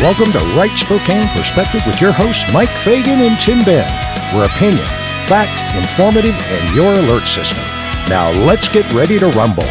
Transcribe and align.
Welcome 0.00 0.32
to 0.32 0.38
Right 0.56 0.76
Spokane 0.76 1.28
Perspective 1.28 1.80
with 1.86 2.00
your 2.00 2.12
hosts, 2.12 2.44
Mike 2.52 2.68
Fagan 2.80 3.20
and 3.20 3.38
Tim 3.40 3.60
Ben. 3.64 3.88
Where 4.34 4.44
opinion, 4.46 4.84
fact, 5.26 5.74
informative, 5.76 6.34
and 6.34 6.74
your 6.74 6.92
alert 6.92 7.26
system. 7.26 7.62
Now 8.08 8.30
let's 8.32 8.68
get 8.68 8.92
ready 8.92 9.18
to 9.18 9.28
rumble. 9.30 9.64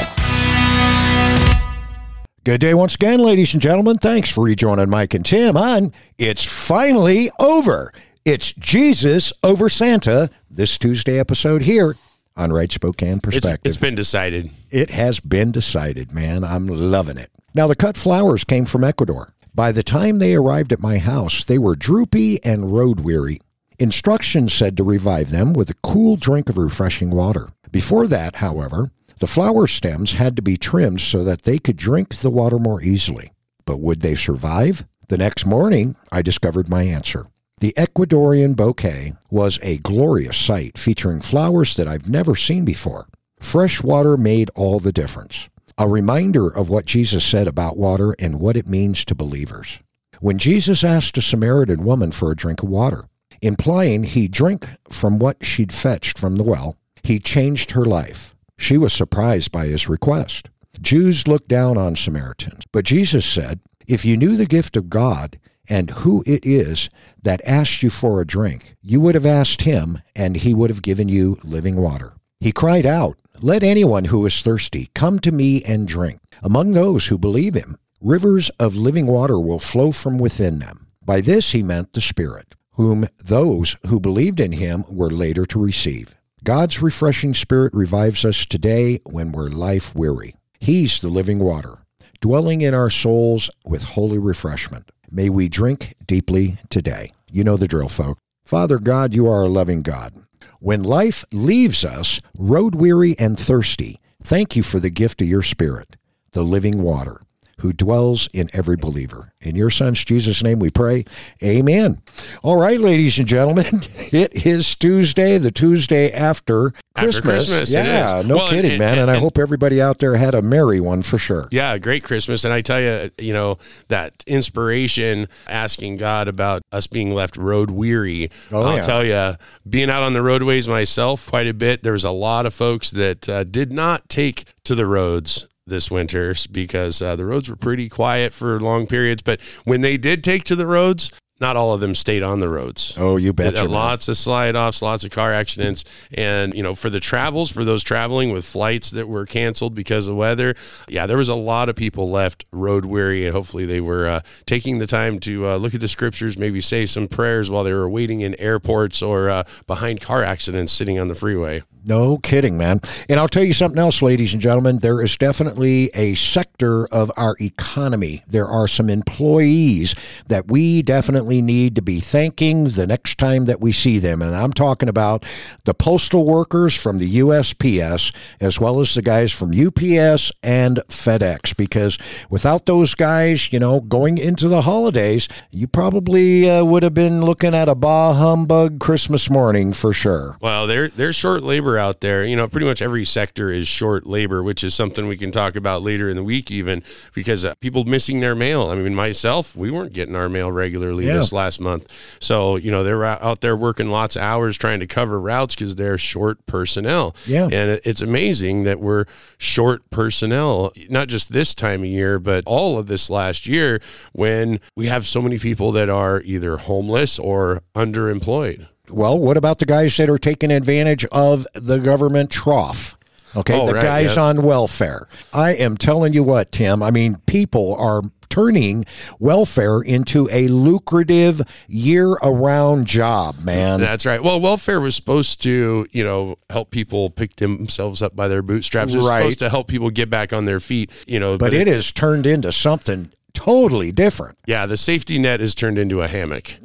Good 2.46 2.62
day 2.62 2.74
once 2.74 2.96
again, 2.96 3.20
ladies 3.20 3.54
and 3.54 3.62
gentlemen. 3.62 3.98
Thanks 3.98 4.30
for 4.32 4.46
rejoining 4.46 4.90
Mike 4.90 5.14
and 5.14 5.26
Tim 5.26 5.56
on 5.56 5.92
It's 6.18 6.44
Finally 6.44 7.30
Over. 7.40 7.94
It's 8.26 8.54
Jesus 8.54 9.34
over 9.44 9.70
Santa, 9.70 10.30
this 10.50 10.78
Tuesday 10.78 11.20
episode 11.20 11.62
here 11.64 11.96
on 12.38 12.52
Right 12.52 12.72
Spokane 12.72 13.18
It's, 13.18 13.26
Perspective. 13.26 13.70
it's 13.70 13.78
been 13.78 13.96
decided. 13.96 14.50
It 14.72 14.90
has 14.90 15.20
been 15.20 15.52
decided, 15.52 16.12
man. 16.14 16.44
I'm 16.44 16.66
loving 16.68 17.18
it. 17.18 17.30
Now, 17.54 17.68
the 17.68 17.76
cut 17.76 17.96
flowers 17.98 18.44
came 18.46 18.66
from 18.66 18.84
Ecuador. 18.84 19.30
By 19.56 19.72
the 19.72 19.84
time 19.84 20.18
they 20.18 20.34
arrived 20.34 20.74
at 20.74 20.80
my 20.80 20.98
house, 20.98 21.44
they 21.44 21.60
were 21.60 21.76
droopy 21.76 22.44
and 22.44 22.74
road 22.74 23.02
weary. 23.02 23.40
Instructions 23.78 24.52
said 24.52 24.76
to 24.78 24.84
revive 24.84 25.30
them 25.30 25.54
with 25.54 25.70
a 25.70 25.76
cool 25.84 26.16
drink 26.16 26.50
of 26.50 26.58
refreshing 26.58 27.12
water. 27.12 27.50
Before 27.72 28.08
that, 28.08 28.38
however, 28.38 28.90
the 29.20 29.28
flower 29.28 29.68
stems 29.68 30.14
had 30.14 30.36
to 30.36 30.42
be 30.42 30.58
trimmed 30.58 31.02
so 31.02 31.24
that 31.24 31.44
they 31.44 31.60
could 31.60 31.78
drink 31.78 32.16
the 32.16 32.32
water 32.32 32.58
more 32.58 32.82
easily. 32.82 33.32
But 33.66 33.80
would 33.80 34.02
they 34.02 34.16
survive? 34.16 34.86
The 35.10 35.20
next 35.20 35.46
morning, 35.46 35.98
I 36.12 36.24
discovered 36.24 36.68
my 36.68 36.84
answer. 36.84 37.28
The 37.60 37.74
Ecuadorian 37.78 38.56
bouquet 38.56 39.14
was 39.30 39.60
a 39.62 39.78
glorious 39.78 40.36
sight 40.36 40.80
featuring 40.80 41.22
flowers 41.22 41.76
that 41.76 41.88
I've 41.88 42.10
never 42.10 42.36
seen 42.36 42.66
before. 42.66 43.08
Fresh 43.40 43.84
water 43.84 44.18
made 44.18 44.50
all 44.56 44.80
the 44.80 44.92
difference. 44.92 45.48
A 45.78 45.88
reminder 45.88 46.48
of 46.48 46.70
what 46.70 46.86
Jesus 46.86 47.26
said 47.26 47.48
about 47.48 47.78
water 47.78 48.16
and 48.20 48.40
what 48.40 48.56
it 48.56 48.68
means 48.68 49.04
to 49.06 49.16
believers. 49.16 49.80
When 50.20 50.38
Jesus 50.38 50.84
asked 50.84 51.18
a 51.18 51.22
Samaritan 51.22 51.84
woman 51.84 52.12
for 52.12 52.32
a 52.32 52.36
drink 52.36 52.62
of 52.62 52.70
water, 52.70 53.06
implying 53.42 54.04
he'd 54.04 54.32
drink 54.32 54.68
from 54.90 55.18
what 55.18 55.44
she'd 55.44 55.74
fetched 55.74 56.20
from 56.20 56.36
the 56.36 56.44
well, 56.44 56.78
he 57.04 57.20
changed 57.20 57.72
her 57.72 57.86
life. 57.86 58.36
She 58.58 58.78
was 58.78 58.94
surprised 58.94 59.52
by 59.52 59.66
his 59.66 59.90
request. 59.90 60.50
Jews 60.80 61.28
looked 61.28 61.48
down 61.48 61.78
on 61.78 61.96
Samaritans, 61.96 62.66
but 62.72 62.86
Jesus 62.86 63.26
said, 63.26 63.60
If 63.88 64.06
you 64.06 64.16
knew 64.16 64.38
the 64.38 64.46
gift 64.46 64.78
of 64.78 64.92
God 64.92 65.40
and 65.68 65.90
who 65.90 66.24
it 66.28 66.46
is 66.46 66.90
that 67.22 67.42
asked 67.48 67.82
you 67.82 67.90
for 67.90 68.22
a 68.22 68.28
drink, 68.28 68.76
you 68.82 69.02
would 69.02 69.16
have 69.16 69.26
asked 69.26 69.64
him, 69.64 70.02
and 70.16 70.38
he 70.38 70.54
would 70.54 70.70
have 70.70 70.84
given 70.84 71.10
you 71.10 71.38
living 71.44 71.78
water. 71.78 72.14
He 72.40 72.52
cried 72.52 72.86
out, 72.86 73.18
Let 73.46 73.62
anyone 73.62 74.06
who 74.06 74.26
is 74.26 74.42
thirsty 74.42 74.88
come 74.96 75.20
to 75.20 75.30
me 75.30 75.62
and 75.66 75.86
drink. 75.86 76.22
Among 76.42 76.72
those 76.72 77.08
who 77.08 77.18
believe 77.18 77.56
him, 77.56 77.78
rivers 78.00 78.50
of 78.52 78.78
living 78.78 79.06
water 79.06 79.38
will 79.38 79.60
flow 79.60 79.92
from 79.92 80.18
within 80.18 80.60
them. 80.60 80.88
By 81.04 81.20
this 81.20 81.52
he 81.52 81.62
meant 81.62 81.92
the 81.92 82.00
Spirit, 82.00 82.56
whom 82.76 83.06
those 83.22 83.76
who 83.88 84.00
believed 84.00 84.40
in 84.40 84.54
him 84.54 84.86
were 84.90 85.10
later 85.10 85.46
to 85.48 85.60
receive. 85.60 86.16
God's 86.46 86.82
refreshing 86.82 87.34
Spirit 87.34 87.74
revives 87.74 88.24
us 88.24 88.46
today 88.46 89.02
when 89.06 89.34
we're 89.34 89.50
life 89.50 89.94
weary. 89.94 90.36
He's 90.62 91.02
the 91.02 91.10
living 91.10 91.40
water, 91.40 91.80
dwelling 92.22 92.62
in 92.62 92.74
our 92.74 92.90
souls 92.90 93.50
with 93.66 93.84
holy 93.84 94.20
refreshment. 94.20 94.90
May 95.12 95.28
we 95.28 95.50
drink 95.50 95.96
deeply 96.08 96.60
today. 96.70 97.12
You 97.30 97.44
know 97.44 97.58
the 97.58 97.68
drill, 97.68 97.90
folk. 97.90 98.20
Father 98.46 98.78
God, 98.78 99.14
you 99.14 99.28
are 99.28 99.44
a 99.44 99.48
loving 99.48 99.82
God. 99.82 100.14
When 100.60 100.84
life 100.84 101.24
leaves 101.32 101.86
us, 101.86 102.20
road 102.38 102.76
weary 102.76 103.16
and 103.18 103.40
thirsty, 103.40 104.00
thank 104.22 104.56
you 104.56 104.64
for 104.64 104.80
the 104.80 104.90
gift 104.90 105.22
of 105.22 105.28
your 105.28 105.42
Spirit, 105.42 105.96
the 106.32 106.44
living 106.44 106.82
water, 106.82 107.22
who 107.60 107.72
dwells 107.74 108.28
in 108.34 108.50
every 108.54 108.76
believer. 108.78 109.32
In 109.42 109.56
your 109.56 109.70
Son's 109.70 110.04
Jesus' 110.04 110.42
name 110.44 110.60
we 110.60 110.72
pray. 110.72 111.06
Amen. 111.44 112.02
All 112.42 112.58
right, 112.58 112.80
ladies 112.80 113.20
and 113.20 113.28
gentlemen, 113.28 113.82
it 113.98 114.46
is 114.46 114.74
Tuesday, 114.76 115.38
the 115.38 115.52
Tuesday 115.52 116.12
after 116.12 116.74
After 116.96 117.22
Christmas. 117.22 117.48
Christmas, 117.48 117.74
yeah, 117.74 118.22
no 118.26 118.38
Well, 118.38 118.50
kidding, 118.50 118.72
and- 118.72 118.80
man. 118.80 118.98
And, 119.00 119.10
I 119.12 119.16
and- 119.16 119.24
hope 119.24 119.38
everybody 119.38 119.82
out 119.82 120.00
there 120.00 120.16
had 120.16 120.34
a 120.34 120.42
merry 120.42 120.80
one 120.80 121.04
for 121.04 121.18
sure. 121.18 121.48
Yeah, 121.52 121.78
great 121.78 122.04
Christmas. 122.04 122.44
And 122.44 122.54
I 122.54 122.62
tell 122.62 122.80
you, 122.82 123.12
you 123.18 123.34
know, 123.34 123.58
that 123.90 124.24
inspiration 124.28 125.28
asking 125.48 125.98
God 125.98 126.28
about 126.28 126.62
us 126.72 126.88
being 126.88 127.12
left 127.12 127.38
road 127.38 127.70
weary. 127.72 128.30
Oh, 128.52 128.64
I'll 128.64 128.76
yeah. 128.78 128.84
tell 128.84 129.04
you, 129.06 129.36
being 129.70 129.90
out 129.90 130.04
on 130.04 130.14
the 130.14 130.22
roadways 130.22 130.68
myself 130.68 131.30
quite 131.30 131.48
a 131.48 131.54
bit, 131.54 131.84
there 131.84 131.94
was 131.94 132.06
a 132.06 132.12
lot 132.12 132.46
of 132.46 132.54
folks 132.54 132.92
that 132.92 133.28
uh, 133.30 133.44
did 133.44 133.72
not 133.72 134.08
take 134.10 134.46
to 134.64 134.76
the 134.76 134.86
roads 134.86 135.46
this 135.66 135.90
winter 135.90 136.36
because 136.52 137.02
uh, 137.02 137.16
the 137.16 137.26
roads 137.26 137.50
were 137.50 137.56
pretty 137.56 137.90
quiet 137.90 138.34
for 138.34 138.60
long 138.60 138.88
periods. 138.88 139.22
But 139.22 139.40
when 139.64 139.82
they 139.82 139.98
did 139.98 140.24
take 140.24 140.44
to 140.46 140.56
the 140.56 140.68
roads, 140.68 141.12
not 141.40 141.58
all 141.58 141.74
of 141.74 141.82
them 141.82 141.94
stayed 141.94 142.24
on 142.24 142.40
the 142.40 142.48
roads. 142.48 142.96
Oh, 142.98 143.18
you. 143.18 143.34
Uh, 143.38 143.66
lots 143.66 144.08
of 144.08 144.16
slide 144.18 144.56
offs, 144.56 144.82
lots 144.82 145.04
of 145.04 145.12
car 145.12 145.34
accidents. 145.34 145.84
And, 146.14 146.54
you 146.54 146.64
know, 146.64 146.74
for 146.74 146.90
the 146.90 147.00
travels, 147.00 147.52
for 147.52 147.66
those 147.66 147.84
traveling 147.84 148.32
with 148.32 148.46
flights 148.46 148.92
that 148.92 149.10
were 149.10 149.26
canceled 149.26 149.76
because 149.76 150.08
of 150.08 150.16
weather, 150.16 150.56
yeah, 150.88 151.06
there 151.06 151.18
was 151.18 151.30
a 151.30 151.36
lot 151.36 151.70
of 151.70 151.76
people 151.76 152.10
left 152.10 152.46
road 152.54 152.86
weary. 152.86 153.26
And 153.26 153.36
hopefully 153.36 153.66
they 153.66 153.82
were 153.82 154.08
uh, 154.08 154.22
taking 154.46 154.78
the 154.78 154.88
time 154.88 155.20
to 155.22 155.48
uh, 155.48 155.58
look 155.58 155.74
at 155.74 155.82
the 155.82 155.88
scriptures, 155.88 156.38
maybe 156.38 156.62
say 156.62 156.86
some 156.86 157.08
prayers 157.08 157.52
while 157.52 157.64
they 157.64 157.74
were 157.74 157.90
waiting 157.90 158.22
in 158.22 158.36
airports 158.36 159.02
or 159.02 159.30
uh, 159.30 159.44
behind 159.68 160.02
car 160.02 160.24
accidents 160.24 160.72
sitting 160.72 160.98
on 160.98 161.10
the 161.10 161.16
freeway. 161.16 161.64
No 161.86 162.18
kidding, 162.18 162.58
man. 162.58 162.80
And 163.10 163.20
I'll 163.20 163.28
tell 163.28 163.44
you 163.44 163.54
something 163.54 163.80
else, 163.80 164.02
ladies 164.02 164.32
and 164.34 164.42
gentlemen. 164.42 164.78
There 164.78 165.02
is 165.02 165.18
definitely 165.18 165.90
a 165.94 166.16
sector 166.16 166.88
of 166.88 167.12
our 167.18 167.36
economy. 167.42 168.24
There 168.28 168.48
are 168.48 168.68
some 168.70 168.90
employees 168.90 169.94
that 170.28 170.48
we 170.50 170.82
definitely 170.82 171.42
need 171.42 171.76
to 171.76 171.82
be 171.82 172.00
thanking 172.00 172.66
the 172.66 172.88
next 172.88 173.18
time 173.18 173.46
that 173.46 173.60
we 173.60 173.74
see 173.74 174.00
them. 174.00 174.22
And 174.22 174.34
I'm 174.34 174.54
talking 174.54 174.88
about 174.88 175.26
the 175.66 175.74
postal 175.74 176.26
workers 176.26 176.74
from 176.74 177.00
the 177.00 177.20
USPS, 177.20 178.14
as 178.40 178.60
well 178.62 178.80
as 178.80 178.94
the 178.94 179.02
guys 179.02 179.34
from 179.34 179.52
UPS 179.52 180.32
and 180.42 180.78
FedEx, 180.88 181.56
because 181.58 181.98
without 182.30 182.66
those 182.66 182.96
guys, 182.96 183.52
you 183.52 183.60
know, 183.60 183.82
going 183.82 184.18
into 184.18 184.48
the 184.48 184.62
holidays, 184.62 185.28
you 185.52 185.68
probably 185.68 186.50
uh, 186.50 186.64
would 186.64 186.84
have 186.84 186.94
been 186.94 187.26
looking 187.26 187.54
at 187.54 187.68
a 187.68 187.76
bah 187.76 188.14
humbug 188.14 188.80
Christmas 188.80 189.30
morning 189.30 189.74
for 189.74 189.92
sure. 189.92 190.38
Well, 190.40 190.66
there 190.68 190.88
there's 190.88 191.16
short 191.16 191.44
labor 191.44 191.73
out 191.78 192.02
there. 192.02 192.24
You 192.24 192.36
know, 192.36 192.48
pretty 192.48 192.66
much 192.66 192.82
every 192.82 193.06
sector 193.06 193.52
is 193.52 193.68
short 193.68 194.06
labor, 194.06 194.42
which 194.44 194.64
is 194.64 194.74
something 194.74 195.08
we 195.08 195.18
can 195.18 195.32
talk 195.32 195.56
about 195.56 195.82
later 195.84 196.10
in 196.10 196.16
the 196.16 196.24
week, 196.24 196.52
even 196.52 196.84
because 197.14 197.44
uh, 197.46 197.54
people 197.60 197.84
missing 197.86 198.20
their 198.20 198.36
mail. 198.36 198.68
I 198.70 198.76
mean, 198.76 198.96
myself, 198.96 199.56
we 199.56 199.72
weren't 199.72 199.94
getting 199.94 200.16
our 200.16 200.30
mail 200.30 200.52
regularly 200.52 201.08
Yeah. 201.08 201.14
this 201.18 201.32
last 201.34 201.60
month, 201.60 201.92
so 202.20 202.56
you 202.56 202.72
know 202.72 202.84
they're 202.84 203.04
out 203.04 203.22
out 203.22 203.42
there 203.42 203.56
working 203.56 203.90
lots 203.90 204.16
of 204.16 204.22
hours 204.22 204.58
trying 204.58 204.80
to 204.80 204.88
cover 204.88 205.20
routes 205.20 205.56
because 205.56 205.76
they're 205.76 205.98
short 205.98 206.46
personnel. 206.46 207.16
Yeah. 207.26 207.46
and 207.46 207.80
it's 207.84 208.02
amazing 208.02 208.64
that 208.64 208.80
we're 208.80 209.06
short 209.38 209.90
personnel, 209.90 210.72
not 210.90 211.08
just 211.08 211.32
this 211.32 211.54
time 211.56 211.82
of 211.82 211.88
year, 211.88 212.20
but 212.20 212.44
all 212.46 212.78
of 212.78 212.88
this 212.88 213.10
last 213.10 213.46
year 213.48 213.82
when 214.14 214.60
we 214.76 214.88
have 214.88 215.06
so 215.06 215.22
many 215.22 215.40
people 215.40 215.72
that 215.74 215.90
are 215.90 216.22
either 216.26 216.58
homeless 216.58 217.20
or 217.20 217.62
underemployed. 217.76 218.68
Well, 218.90 219.18
what 219.18 219.38
about 219.38 219.60
the 219.60 219.66
guys 219.66 219.96
that 219.98 220.10
are 220.10 220.18
taking 220.18 220.52
advantage 220.52 221.06
of 221.06 221.48
the 221.54 221.78
government 221.78 222.30
trough? 222.30 222.98
Okay, 223.36 223.54
Oh, 223.60 223.66
the 223.66 223.74
right, 223.76 223.82
guys 223.82 224.16
yeah. 224.18 224.24
on 224.24 224.44
welfare. 224.44 225.08
I 225.34 225.54
am 225.56 225.78
telling 225.78 226.14
you 226.14 226.22
what, 226.22 226.52
Tim. 226.52 226.84
I 226.84 226.92
mean, 226.92 227.16
people 227.26 227.76
are 227.80 228.02
turning 228.30 228.86
welfare 229.20 229.80
into 229.82 230.28
a 230.32 230.48
lucrative 230.50 231.42
year-around 231.68 232.86
job, 232.86 233.40
man. 233.44 233.80
That's 233.80 234.06
right. 234.06 234.22
Well, 234.22 234.40
welfare 234.42 234.80
was 234.82 234.96
supposed 234.96 235.42
to, 235.44 235.88
you 235.92 236.04
know, 236.04 236.36
help 236.50 236.70
people 236.70 237.10
pick 237.10 237.38
themselves 237.38 238.02
up 238.02 238.16
by 238.16 238.28
their 238.28 238.42
bootstraps. 238.42 238.94
It 238.94 239.00
Right. 239.00 239.22
supposed 239.22 239.40
to 239.40 239.50
help 239.50 239.68
people 239.68 239.90
get 239.92 240.10
back 240.10 240.34
on 240.34 240.46
their 240.46 240.60
feet, 240.60 240.92
you 241.08 241.20
know. 241.20 241.38
but 241.38 241.54
it 241.54 241.68
has 241.68 241.92
turned 241.92 242.28
into 242.28 242.52
something 242.52 243.12
totally 243.34 243.92
different. 243.92 244.38
yeah, 244.46 244.66
the 244.66 244.78
safety 244.78 245.18
net 245.18 245.42
is 245.42 245.56
turned 245.56 245.78
into 245.78 246.02
a 246.02 246.08
hammock, 246.08 246.56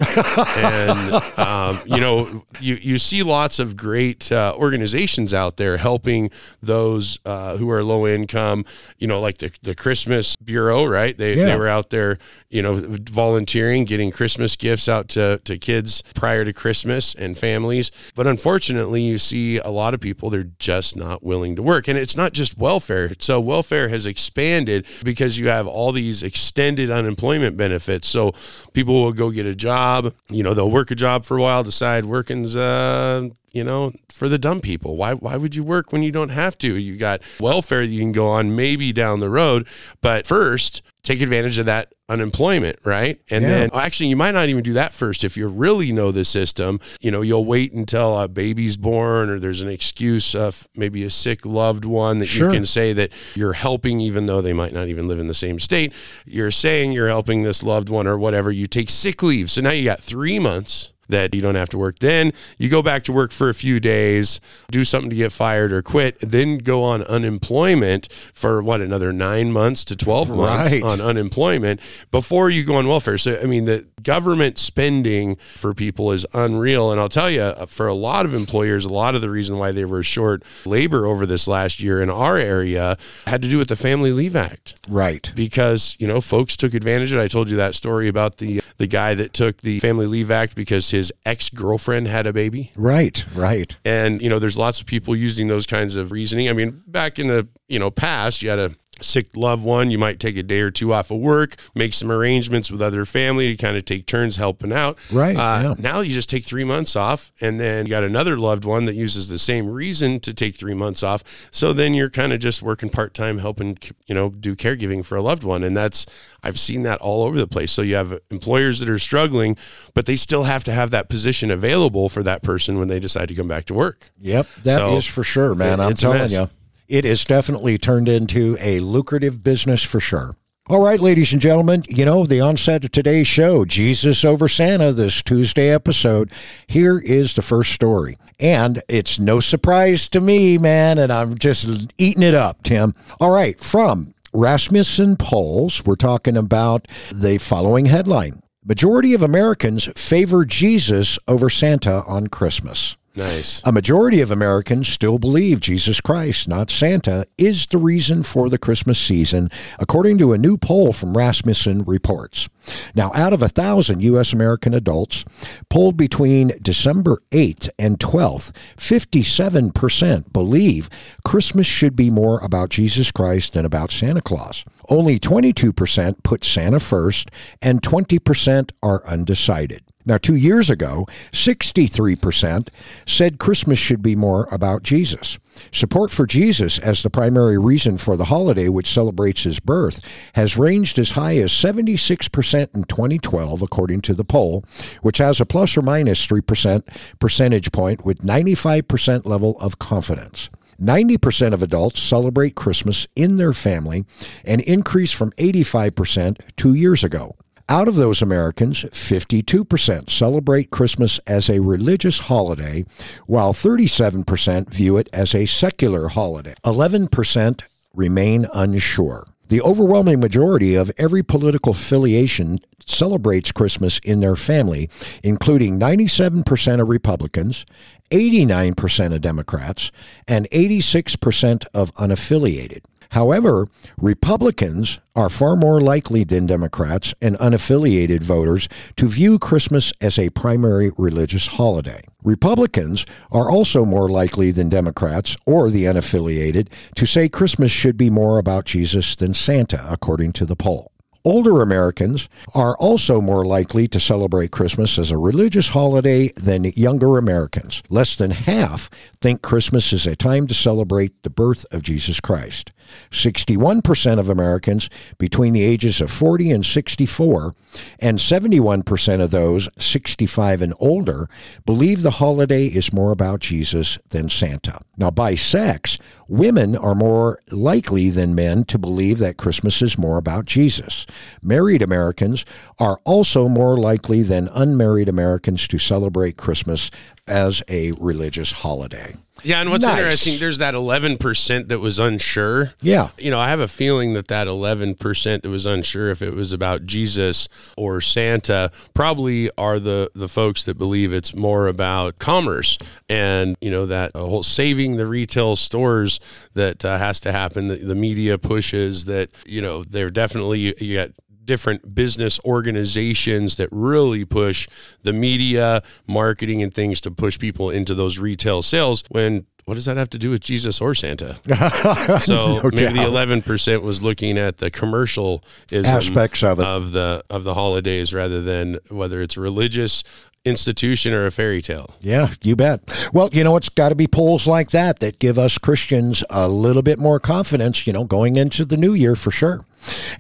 and 0.57 1.15
um, 1.39 1.81
you 1.87 2.01
know, 2.01 2.45
you 2.61 2.75
you 2.81 2.99
see 2.99 3.23
lots 3.23 3.59
of 3.59 3.77
great 3.77 4.31
uh, 4.33 4.55
organizations 4.57 5.33
out 5.35 5.57
there 5.57 5.77
helping 5.79 6.31
those 6.63 7.19
uh, 7.25 7.57
who 7.57 7.71
are 7.71 7.83
low 7.83 8.07
income. 8.07 8.65
You 8.99 9.07
know, 9.07 9.21
like 9.21 9.39
the 9.39 9.51
the 9.63 9.75
Christmas 9.75 10.37
Bureau, 10.37 10.85
right? 10.85 11.17
They 11.17 11.35
Yeah. 11.37 11.47
they 11.47 11.57
were 11.59 11.69
out 11.69 11.91
there, 11.91 12.19
you 12.51 12.63
know, 12.63 12.77
volunteering, 13.11 13.85
getting 13.85 14.11
Christmas 14.11 14.57
gifts 14.57 14.89
out 14.89 15.09
to 15.11 15.39
to 15.45 15.59
kids 15.59 16.03
prior 16.15 16.45
to 16.45 16.53
Christmas 16.53 17.15
and 17.15 17.37
families. 17.39 17.91
But 18.15 18.27
unfortunately, 18.27 19.03
you 19.03 19.19
see 19.19 19.59
a 19.59 19.69
lot 19.71 19.95
of 19.95 20.01
people 20.01 20.31
they're 20.31 20.51
just 20.59 20.97
not 20.97 21.23
willing 21.23 21.57
to 21.57 21.63
work, 21.63 21.89
and 21.89 21.99
it's 21.99 22.17
not 22.17 22.33
just 22.33 22.59
welfare. 22.59 23.11
So 23.19 23.41
welfare 23.41 23.89
has 23.89 24.07
expanded 24.07 24.87
because 25.05 25.39
you 25.39 25.49
have 25.49 25.67
all 25.67 25.93
these 25.93 26.23
extended 26.59 26.91
unemployment 26.91 27.57
benefits. 27.57 28.09
So 28.09 28.33
people 28.73 29.05
will 29.05 29.13
go 29.13 29.31
get 29.31 29.47
a 29.47 29.55
job, 29.55 30.13
you 30.29 30.43
know, 30.43 30.55
they'll 30.55 30.71
work 30.71 30.91
a 30.91 30.97
job 30.97 31.25
for 31.25 31.37
a 31.37 31.41
while, 31.41 31.63
decide 31.63 32.05
working's 32.05 32.57
uh 32.57 33.29
you 33.53 33.65
know, 33.65 33.93
for 34.11 34.29
the 34.29 34.39
dumb 34.39 34.61
people. 34.61 34.97
Why 34.97 35.15
why 35.15 35.37
would 35.37 35.55
you 35.55 35.63
work 35.65 35.93
when 35.93 36.03
you 36.03 36.13
don't 36.13 36.29
have 36.31 36.59
to? 36.59 36.77
You 36.77 36.97
got 36.97 37.23
welfare 37.41 37.87
that 37.87 37.93
you 37.93 38.01
can 38.01 38.13
go 38.13 38.27
on 38.27 38.57
maybe 38.57 38.93
down 38.93 39.21
the 39.21 39.31
road, 39.31 39.67
but 40.01 40.27
first 40.27 40.83
take 41.09 41.23
advantage 41.23 41.57
of 41.59 41.65
that 41.67 41.95
unemployment, 42.11 42.77
right? 42.85 43.19
And 43.31 43.43
Yeah. 43.43 43.49
then 43.49 43.71
actually, 43.73 44.09
you 44.11 44.17
might 44.17 44.33
not 44.33 44.49
even 44.51 44.63
do 44.63 44.75
that 44.75 44.93
first. 44.93 45.25
If 45.25 45.37
you 45.39 45.49
really 45.49 45.91
know 45.91 46.13
the 46.13 46.25
system, 46.25 46.81
you 47.01 47.11
know, 47.11 47.23
you'll 47.23 47.45
wait 47.47 47.73
until 47.73 48.19
a 48.19 48.29
baby's 48.29 48.77
born 48.77 49.31
or 49.31 49.39
there's 49.39 49.63
an 49.63 49.69
excuse 49.71 50.35
of 50.35 50.69
maybe 50.77 51.03
a 51.05 51.11
sick 51.11 51.47
loved 51.47 51.85
one 51.87 52.19
that 52.19 52.27
Sure. 52.27 52.49
you 52.49 52.53
can 52.55 52.67
say 52.67 52.93
that 52.93 53.11
you're 53.35 53.55
helping, 53.55 54.01
even 54.01 54.27
though 54.27 54.43
they 54.43 54.53
might 54.53 54.73
not 54.75 54.89
even 54.89 55.09
live 55.09 55.19
in 55.19 55.29
the 55.29 55.35
same 55.35 55.59
state. 55.59 55.93
You're 56.27 56.51
saying 56.51 56.93
you're 56.93 57.09
helping 57.09 57.43
this 57.43 57.63
loved 57.63 57.89
one 57.89 58.07
or 58.07 58.19
whatever. 58.19 58.51
You 58.51 58.67
take 58.67 58.91
sick 58.91 59.23
leave. 59.23 59.51
So 59.51 59.61
now 59.63 59.71
you 59.71 59.85
got 59.85 60.01
three 60.01 60.39
months 60.39 60.93
that 61.09 61.35
you 61.35 61.41
don't 61.41 61.55
have 61.55 61.69
to 61.71 61.79
work. 61.79 61.99
Then 62.01 62.33
you 62.59 62.69
go 62.69 62.83
back 62.83 63.05
to 63.05 63.13
work 63.13 63.33
for 63.33 63.49
a 63.49 63.55
few 63.55 63.81
days, 63.81 64.41
do 64.71 64.85
something 64.85 65.11
to 65.11 65.17
get 65.17 65.33
fired 65.33 65.73
or 65.73 65.83
quit, 65.83 66.19
then 66.21 66.59
go 66.59 66.83
on 66.83 67.03
unemployment 67.05 68.09
for 68.33 68.63
what, 68.63 68.81
another 68.81 69.13
nine 69.13 69.53
months 69.53 69.85
to 69.87 69.97
12 69.97 70.35
months 70.37 70.73
Right. 70.73 70.83
on 70.83 71.01
unemployment 71.01 71.81
before 72.11 72.51
you 72.51 72.65
go 72.65 72.75
on 72.75 72.87
welfare. 72.89 73.19
So, 73.19 73.39
I 73.43 73.47
mean, 73.47 73.65
the 73.65 73.87
government 74.03 74.59
spending 74.59 75.37
for 75.55 75.75
people 75.75 76.13
is 76.13 76.27
unreal. 76.35 76.91
And 76.93 77.01
I'll 77.01 77.09
tell 77.09 77.31
you, 77.31 77.53
for 77.67 77.87
a 77.87 77.95
lot 77.95 78.27
of 78.27 78.35
employers, 78.35 78.85
a 78.85 78.89
lot 78.93 79.15
of 79.15 79.21
the 79.21 79.31
reason 79.31 79.59
why 79.59 79.73
they 79.73 79.85
were 79.85 80.03
short 80.03 80.43
labor 80.65 81.07
over 81.07 81.27
this 81.27 81.49
last 81.49 81.81
year 81.81 82.01
in 82.03 82.11
our 82.11 82.37
area 82.37 82.97
had 83.27 83.43
to 83.43 83.49
do 83.49 83.59
with 83.59 83.69
the 83.69 83.77
Family 83.77 84.13
Leave 84.13 84.37
Act 84.37 84.79
Right. 84.89 85.31
because 85.35 85.97
you 85.99 86.07
know 86.07 86.21
folks 86.21 86.57
took 86.57 86.75
advantage 86.75 87.13
of 87.13 87.19
it. 87.19 87.23
I 87.23 87.29
told 87.29 87.51
you 87.51 87.57
that 87.57 87.75
story 87.75 88.09
about 88.09 88.39
the 88.39 88.61
the 88.79 88.87
guy 88.87 89.15
that 89.15 89.33
took 89.33 89.59
the 89.63 89.81
Family 89.81 90.07
Leave 90.07 90.31
Act 90.31 90.55
because 90.55 90.91
his 90.91 90.98
ex 91.25 91.49
girlfriend 91.49 92.09
had 92.09 92.27
a 92.27 92.33
baby. 92.33 92.73
Right. 92.77 93.25
Right. 93.35 93.77
And 93.85 94.21
you 94.23 94.29
know, 94.29 94.39
there's 94.39 94.59
lots 94.59 94.81
of 94.81 94.87
people 94.87 95.15
using 95.17 95.49
those 95.49 95.67
kinds 95.67 95.97
of 95.97 96.13
reasoning. 96.13 96.49
I 96.49 96.53
mean, 96.53 96.83
back 96.87 97.19
in 97.19 97.29
the 97.29 97.49
you 97.69 97.79
know 97.79 97.91
past, 97.91 98.43
you 98.43 98.51
had 98.51 98.59
a 98.59 98.71
sick 99.01 99.29
loved 99.37 99.65
one, 99.65 99.91
you 99.91 99.99
might 99.99 100.19
take 100.21 100.37
a 100.37 100.43
day 100.43 100.61
or 100.61 100.71
two 100.71 100.93
off 100.93 101.11
of 101.11 101.19
work, 101.19 101.57
make 101.75 101.95
some 101.95 102.11
arrangements 102.11 102.71
with 102.71 102.83
other 102.83 103.05
family 103.05 103.55
to 103.55 103.63
kind 103.63 103.77
of 103.77 103.85
take 103.85 104.07
turns 104.07 104.37
helping 104.37 104.73
out. 104.73 104.99
Right, 105.13 105.37
Uh, 105.37 105.61
yeah. 105.63 105.75
Now 105.79 106.01
you 106.01 106.13
just 106.13 106.29
take 106.31 106.45
three 106.45 106.65
months 106.65 106.97
off, 106.97 107.33
and 107.41 107.61
then 107.61 107.87
you 107.87 107.91
got 107.91 108.05
another 108.05 108.39
loved 108.39 108.65
one 108.65 108.85
that 108.87 108.95
uses 108.95 109.29
the 109.29 109.39
same 109.39 109.69
reason 109.69 110.21
to 110.21 110.35
take 110.35 110.57
three 110.57 110.75
months 110.75 111.03
off. 111.03 111.23
So 111.51 111.73
then 111.73 111.95
you're 111.95 112.11
kind 112.11 112.33
of 112.33 112.41
just 112.41 112.63
working 112.63 112.91
part 112.91 113.15
time, 113.15 113.39
helping 113.39 113.79
you 114.07 114.15
know 114.15 114.31
do 114.31 114.55
caregiving 114.57 115.05
for 115.05 115.17
a 115.17 115.23
loved 115.23 115.45
one, 115.45 115.63
and 115.65 115.77
that's 115.77 116.07
I've 116.43 116.59
seen 116.59 116.83
that 116.83 117.01
all 117.01 117.25
over 117.25 117.37
the 117.37 117.47
place. 117.49 117.73
So 117.73 117.83
you 117.83 117.97
have 117.97 118.19
employers 118.31 118.79
that 118.81 118.89
are 118.89 118.99
struggling, 118.99 119.57
but 119.95 120.07
they 120.07 120.17
still 120.17 120.45
have 120.45 120.63
to 120.65 120.73
have 120.73 120.91
that 120.91 121.09
position 121.09 121.51
available 121.51 122.09
for 122.09 122.23
that 122.23 122.43
person 122.43 122.79
when 122.79 122.89
they 122.89 123.01
decide 123.01 123.29
to 123.29 123.35
come 123.35 123.49
back 123.49 123.65
to 123.67 123.75
work. 123.75 124.11
Yep, 124.21 124.47
that 124.63 124.81
is 124.93 125.05
So, 125.07 125.13
for 125.13 125.25
sure, 125.25 125.55
man. 125.55 125.81
it- 125.81 125.83
I'm 125.83 125.95
telling 125.95 126.31
you, 126.31 126.49
it 126.89 127.05
is 127.05 127.25
definitely 127.25 127.79
turned 127.79 128.09
into 128.09 128.57
a 128.61 128.81
lucrative 128.81 129.43
business 129.43 129.83
for 129.83 130.01
sure. 130.01 130.37
All 130.69 130.83
right, 130.83 131.01
ladies 131.01 131.33
and 131.33 131.41
gentlemen, 131.41 131.85
you 131.89 132.05
know, 132.05 132.27
the 132.27 132.41
onset 132.41 132.85
of 132.85 132.93
today's 132.93 133.27
show, 133.27 133.65
Jesus 133.65 134.25
over 134.25 134.49
Santa, 134.49 134.93
this 134.93 135.23
Tuesday 135.23 135.71
episode, 135.71 136.31
here 136.67 136.99
is 136.99 137.33
the 137.33 137.43
first 137.43 137.73
story. 137.73 138.19
And 138.39 138.83
it's 138.87 139.19
no 139.19 139.41
surprise 139.41 140.09
to 140.11 140.21
me, 140.21 140.59
man, 140.59 140.99
and 140.99 141.11
I'm 141.13 141.39
just 141.39 141.95
eating 141.97 142.23
it 142.23 142.35
up, 142.35 142.63
Tim. 142.63 142.95
All 143.19 143.31
right, 143.31 143.59
from 143.59 144.15
Rasmussen 144.35 145.17
polls, 145.17 145.85
we're 145.87 145.97
talking 145.97 146.37
about 146.37 146.87
the 147.11 147.39
following 147.39 147.87
headline 147.87 148.43
Majority 148.63 149.15
of 149.15 149.23
Americans 149.23 149.89
favor 149.97 150.45
Jesus 150.45 151.19
over 151.27 151.49
Santa 151.49 152.03
on 152.07 152.27
Christmas. 152.27 152.99
Nice. 153.19 153.61
A 153.65 153.73
majority 153.73 154.21
of 154.21 154.31
Americans 154.31 154.89
still 154.89 155.19
believe 155.19 155.59
Jesus 155.59 156.01
Christ, 156.01 156.47
not 156.47 156.71
Santa, 156.71 157.27
is 157.37 157.67
the 157.67 157.77
reason 157.77 158.23
for 158.23 158.49
the 158.49 158.59
Christmas 158.59 158.97
season, 158.97 159.51
according 159.81 160.19
to 160.19 160.33
a 160.33 160.39
new 160.39 160.57
poll 160.57 160.93
from 160.93 161.17
Rasmussen 161.17 161.83
Reports. 161.83 162.49
Now, 162.95 163.11
out 163.15 163.33
of 163.33 163.43
a 163.43 163.49
thousand 163.49 164.05
U.S. 164.05 164.33
American 164.33 164.73
adults 164.73 165.25
polled 165.69 165.97
between 165.97 166.53
December 166.63 167.19
8th 167.33 167.69
and 167.77 167.99
12th, 167.99 168.53
57% 168.77 170.33
believe 170.33 170.89
Christmas 171.25 171.67
should 171.67 171.97
be 171.97 172.11
more 172.11 172.39
about 172.45 172.69
Jesus 172.69 173.11
Christ 173.11 173.55
than 173.55 173.65
about 173.65 173.91
Santa 173.91 174.23
Claus. 174.23 174.65
Only 174.89 175.19
22% 175.19 176.23
put 176.23 176.45
Santa 176.45 176.79
first, 176.79 177.33
and 177.61 177.83
20% 177.83 178.71
are 178.81 179.05
undecided. 179.07 179.83
Now, 180.09 180.17
two 180.17 180.37
years 180.37 180.71
ago, 180.71 181.07
63% 181.33 182.69
said 183.07 183.39
Christmas 183.39 183.79
should 183.79 184.01
be 184.01 184.17
more 184.17 184.49
about 184.51 184.83
Jesus. 184.83 185.39
Support 185.71 186.11
for 186.11 186.27
Jesus 186.27 186.79
as 186.79 187.03
the 187.03 187.11
primary 187.11 187.59
reason 187.59 187.99
for 187.99 188.17
the 188.17 188.25
holiday, 188.25 188.71
which 188.71 188.91
celebrates 188.91 189.43
his 189.43 189.61
birth, 189.61 190.01
has 190.33 190.57
ranged 190.57 190.99
as 190.99 191.11
high 191.11 191.37
as 191.37 191.53
76% 191.53 192.75
in 192.75 192.85
2012, 192.85 193.61
according 193.61 194.01
to 194.01 194.15
the 194.15 194.25
poll, 194.25 194.65
which 195.03 195.19
has 195.19 195.43
a 195.43 195.47
plus 195.47 195.77
or 195.77 195.83
minus 195.83 196.27
3% 196.27 196.83
percentage 197.19 197.71
point 197.71 198.07
with 198.07 198.23
95% 198.23 199.27
level 199.27 199.59
of 199.61 199.79
confidence. 199.79 200.49
90% 200.81 201.53
of 201.53 201.63
adults 201.63 202.01
celebrate 202.01 202.55
Christmas 202.55 203.07
in 203.15 203.37
their 203.37 203.53
family, 203.53 204.07
an 204.47 204.61
increase 204.61 205.13
from 205.13 205.33
85% 205.33 206.41
two 206.57 206.73
years 206.73 207.05
ago. 207.05 207.37
Out 207.71 207.87
of 207.87 207.97
those 207.97 208.23
Americans, 208.23 208.85
52% 208.85 210.09
celebrate 210.09 210.71
Christmas 210.71 211.19
as 211.27 211.51
a 211.51 211.61
religious 211.61 212.19
holiday, 212.21 212.87
while 213.27 213.53
37% 213.53 214.73
view 214.73 214.97
it 214.97 215.07
as 215.13 215.35
a 215.35 215.45
secular 215.45 216.09
holiday. 216.09 216.55
11% 216.65 217.61
remain 217.95 218.47
unsure. 218.55 219.27
The 219.49 219.61
overwhelming 219.61 220.19
majority 220.19 220.77
of 220.77 220.91
every 220.97 221.23
political 221.23 221.73
affiliation 221.73 222.59
celebrates 222.87 223.53
Christmas 223.53 223.99
in 223.99 224.21
their 224.21 224.37
family, 224.37 224.89
including 225.23 225.79
97% 225.79 226.81
of 226.81 226.89
Republicans, 226.89 227.67
89% 228.11 229.13
of 229.13 229.21
Democrats, 229.21 229.93
and 230.27 230.49
86% 230.51 231.67
of 231.75 231.93
unaffiliated. 231.97 232.85
However, 233.11 233.69
Republicans 234.01 234.99
are 235.17 235.31
far 235.31 235.57
more 235.57 235.81
likely 235.81 236.25
than 236.25 236.47
Democrats 236.47 237.15
and 237.23 237.37
unaffiliated 237.39 238.23
voters 238.23 238.69
to 238.97 239.09
view 239.09 239.39
Christmas 239.39 239.93
as 240.01 240.19
a 240.19 240.31
primary 240.31 240.91
religious 240.99 241.47
holiday. 241.47 242.03
Republicans 242.23 243.07
are 243.33 243.51
also 243.51 243.85
more 243.85 244.09
likely 244.09 244.51
than 244.51 244.69
Democrats 244.69 245.37
or 245.47 245.71
the 245.71 245.85
unaffiliated 245.85 246.69
to 246.97 247.07
say 247.07 247.29
Christmas 247.29 247.71
should 247.71 247.97
be 247.97 248.11
more 248.11 248.39
about 248.39 248.67
Jesus 248.67 249.17
than 249.17 249.33
Santa, 249.33 249.85
according 249.91 250.33
to 250.33 250.45
the 250.45 250.57
poll. 250.57 250.93
Older 251.25 251.63
Americans 251.63 252.29
are 252.55 252.77
also 252.79 253.21
more 253.21 253.45
likely 253.45 253.89
to 253.89 254.01
celebrate 254.01 254.51
Christmas 254.51 254.99
as 254.99 255.11
a 255.11 255.19
religious 255.19 255.69
holiday 255.69 256.29
than 256.37 256.65
younger 256.77 257.19
Americans. 257.19 257.83
Less 257.91 258.15
than 258.15 258.31
half 258.31 258.89
think 259.21 259.43
Christmas 259.43 259.93
is 259.93 260.07
a 260.07 260.17
time 260.17 260.47
to 260.47 260.55
celebrate 260.55 261.23
the 261.25 261.31
birth 261.31 261.67
of 261.71 261.83
Jesus 261.83 262.21
Christ. 262.21 262.73
61% 263.11 264.19
of 264.19 264.29
Americans 264.29 264.89
between 265.19 265.53
the 265.53 265.65
ages 265.65 266.01
of 266.01 266.11
40 266.11 266.51
and 266.51 266.67
64, 266.67 267.55
and 268.01 268.19
71% 268.19 269.23
of 269.23 269.31
those 269.31 269.69
65 269.79 270.63
and 270.63 270.75
older, 270.79 271.29
believe 271.67 272.03
the 272.03 272.13
holiday 272.13 272.67
is 272.67 272.93
more 272.93 273.13
about 273.13 273.41
Jesus 273.41 273.99
than 274.09 274.29
Santa. 274.29 274.81
Now, 274.97 275.11
by 275.11 275.35
sex, 275.35 275.99
women 276.29 276.77
are 276.77 276.95
more 276.95 277.41
likely 277.51 278.11
than 278.11 278.35
men 278.35 278.65
to 278.65 278.79
believe 278.79 279.19
that 279.19 279.37
Christmas 279.37 279.81
is 279.83 279.99
more 279.99 280.19
about 280.19 280.45
Jesus. 280.45 281.07
Married 281.43 281.83
Americans 281.83 282.45
are 282.79 282.99
also 283.05 283.49
more 283.49 283.77
likely 283.77 284.23
than 284.23 284.49
unmarried 284.49 285.09
Americans 285.09 285.69
to 285.69 285.79
celebrate 285.79 286.37
Christmas 286.37 286.91
as 287.27 287.63
a 287.69 287.93
religious 287.93 288.51
holiday. 288.53 289.15
Yeah, 289.45 289.61
and 289.61 289.71
what's 289.71 289.85
Nice. 289.85 289.99
interesting, 289.99 290.39
there's 290.41 290.59
that 290.59 290.75
11% 290.75 291.69
that 291.69 291.79
was 291.79 291.99
unsure. 291.99 292.73
Yeah. 292.81 293.11
You 293.19 293.31
know, 293.31 293.39
I 293.39 293.49
have 293.51 293.61
a 293.61 293.69
feeling 293.69 294.15
that 294.15 294.29
that 294.29 294.49
11% 294.49 295.43
that 295.43 295.49
was 295.49 295.65
unsure 295.67 296.11
if 296.11 296.23
it 296.23 296.35
was 296.35 296.53
about 296.53 296.85
Jesus 296.87 297.49
or 297.77 298.01
Santa 298.01 298.71
probably 298.95 299.51
are 299.57 299.79
the 299.79 300.11
the 300.15 300.29
folks 300.29 300.65
that 300.65 300.77
believe 300.77 301.13
it's 301.13 301.35
more 301.35 301.67
about 301.69 302.19
commerce 302.19 302.79
and, 303.09 303.57
you 303.61 303.71
know, 303.71 303.87
that 303.87 304.11
uh, 304.15 304.21
whole 304.21 304.43
saving 304.43 304.97
the 304.97 305.07
retail 305.07 305.57
stores 305.57 306.19
that 306.55 306.85
uh, 306.85 306.99
has 306.99 307.21
to 307.21 307.33
happen. 307.33 307.69
The, 307.69 307.77
the 307.77 307.95
media 307.95 308.39
pushes 308.39 309.05
that, 309.05 309.31
you 309.47 309.63
know, 309.63 309.85
they're 309.85 310.11
definitely, 310.11 310.59
you, 310.61 310.75
you 310.79 310.97
got 310.97 311.11
different 311.49 311.97
business 311.97 312.39
organizations 312.45 313.57
that 313.57 313.69
really 313.73 314.25
push 314.25 314.69
the 315.03 315.13
media, 315.13 315.83
marketing, 316.07 316.63
and 316.63 316.73
things 316.73 317.01
to 317.01 317.11
push 317.11 317.37
people 317.39 317.71
into 317.71 317.97
those 317.97 318.21
retail 318.21 318.63
sales. 318.63 319.03
When 319.09 319.47
what 319.65 319.75
does 319.75 319.85
that 319.87 319.97
have 319.97 320.09
to 320.11 320.19
do 320.19 320.31
with 320.31 320.41
Jesus 320.41 320.81
or 320.81 320.95
Santa? 320.95 321.39
so 322.23 322.63
maybe 322.73 322.99
the 322.99 323.05
eleven 323.05 323.43
percent 323.43 323.83
was 323.83 324.03
looking 324.03 324.39
at 324.39 324.59
the 324.59 324.71
commercial 324.71 325.43
Aspects 325.73 326.43
of 326.43 326.61
it. 326.61 326.65
of 326.65 326.93
the 326.93 327.25
of 327.29 327.45
the 327.45 327.55
holidays 327.55 328.15
rather 328.15 328.41
than 328.41 328.79
whether 328.89 329.21
it's 329.21 329.37
a 329.37 329.41
religious 329.41 330.05
institution 330.45 331.13
or 331.13 331.27
a 331.27 331.31
fairy 331.31 331.61
tale. 331.61 331.95
Yeah, 332.01 332.31
you 332.43 332.57
bet. 332.57 332.81
Well, 333.13 333.29
you 333.33 333.45
know, 333.45 333.57
it's 333.57 333.69
got 333.69 333.91
to 333.91 333.95
be 333.95 334.07
polls 334.07 334.47
like 334.47 334.71
that 334.71 335.01
that 335.01 335.19
give 335.19 335.39
us 335.39 335.59
Christians 335.59 336.25
a 336.31 336.49
little 336.49 336.83
bit 336.83 336.99
more 336.99 337.21
confidence, 337.21 337.87
you 337.87 337.93
know, 337.93 338.05
going 338.05 338.37
into 338.37 338.65
the 338.65 338.77
new 338.77 338.95
year 338.95 339.15
for 339.17 339.31
sure. 339.31 339.65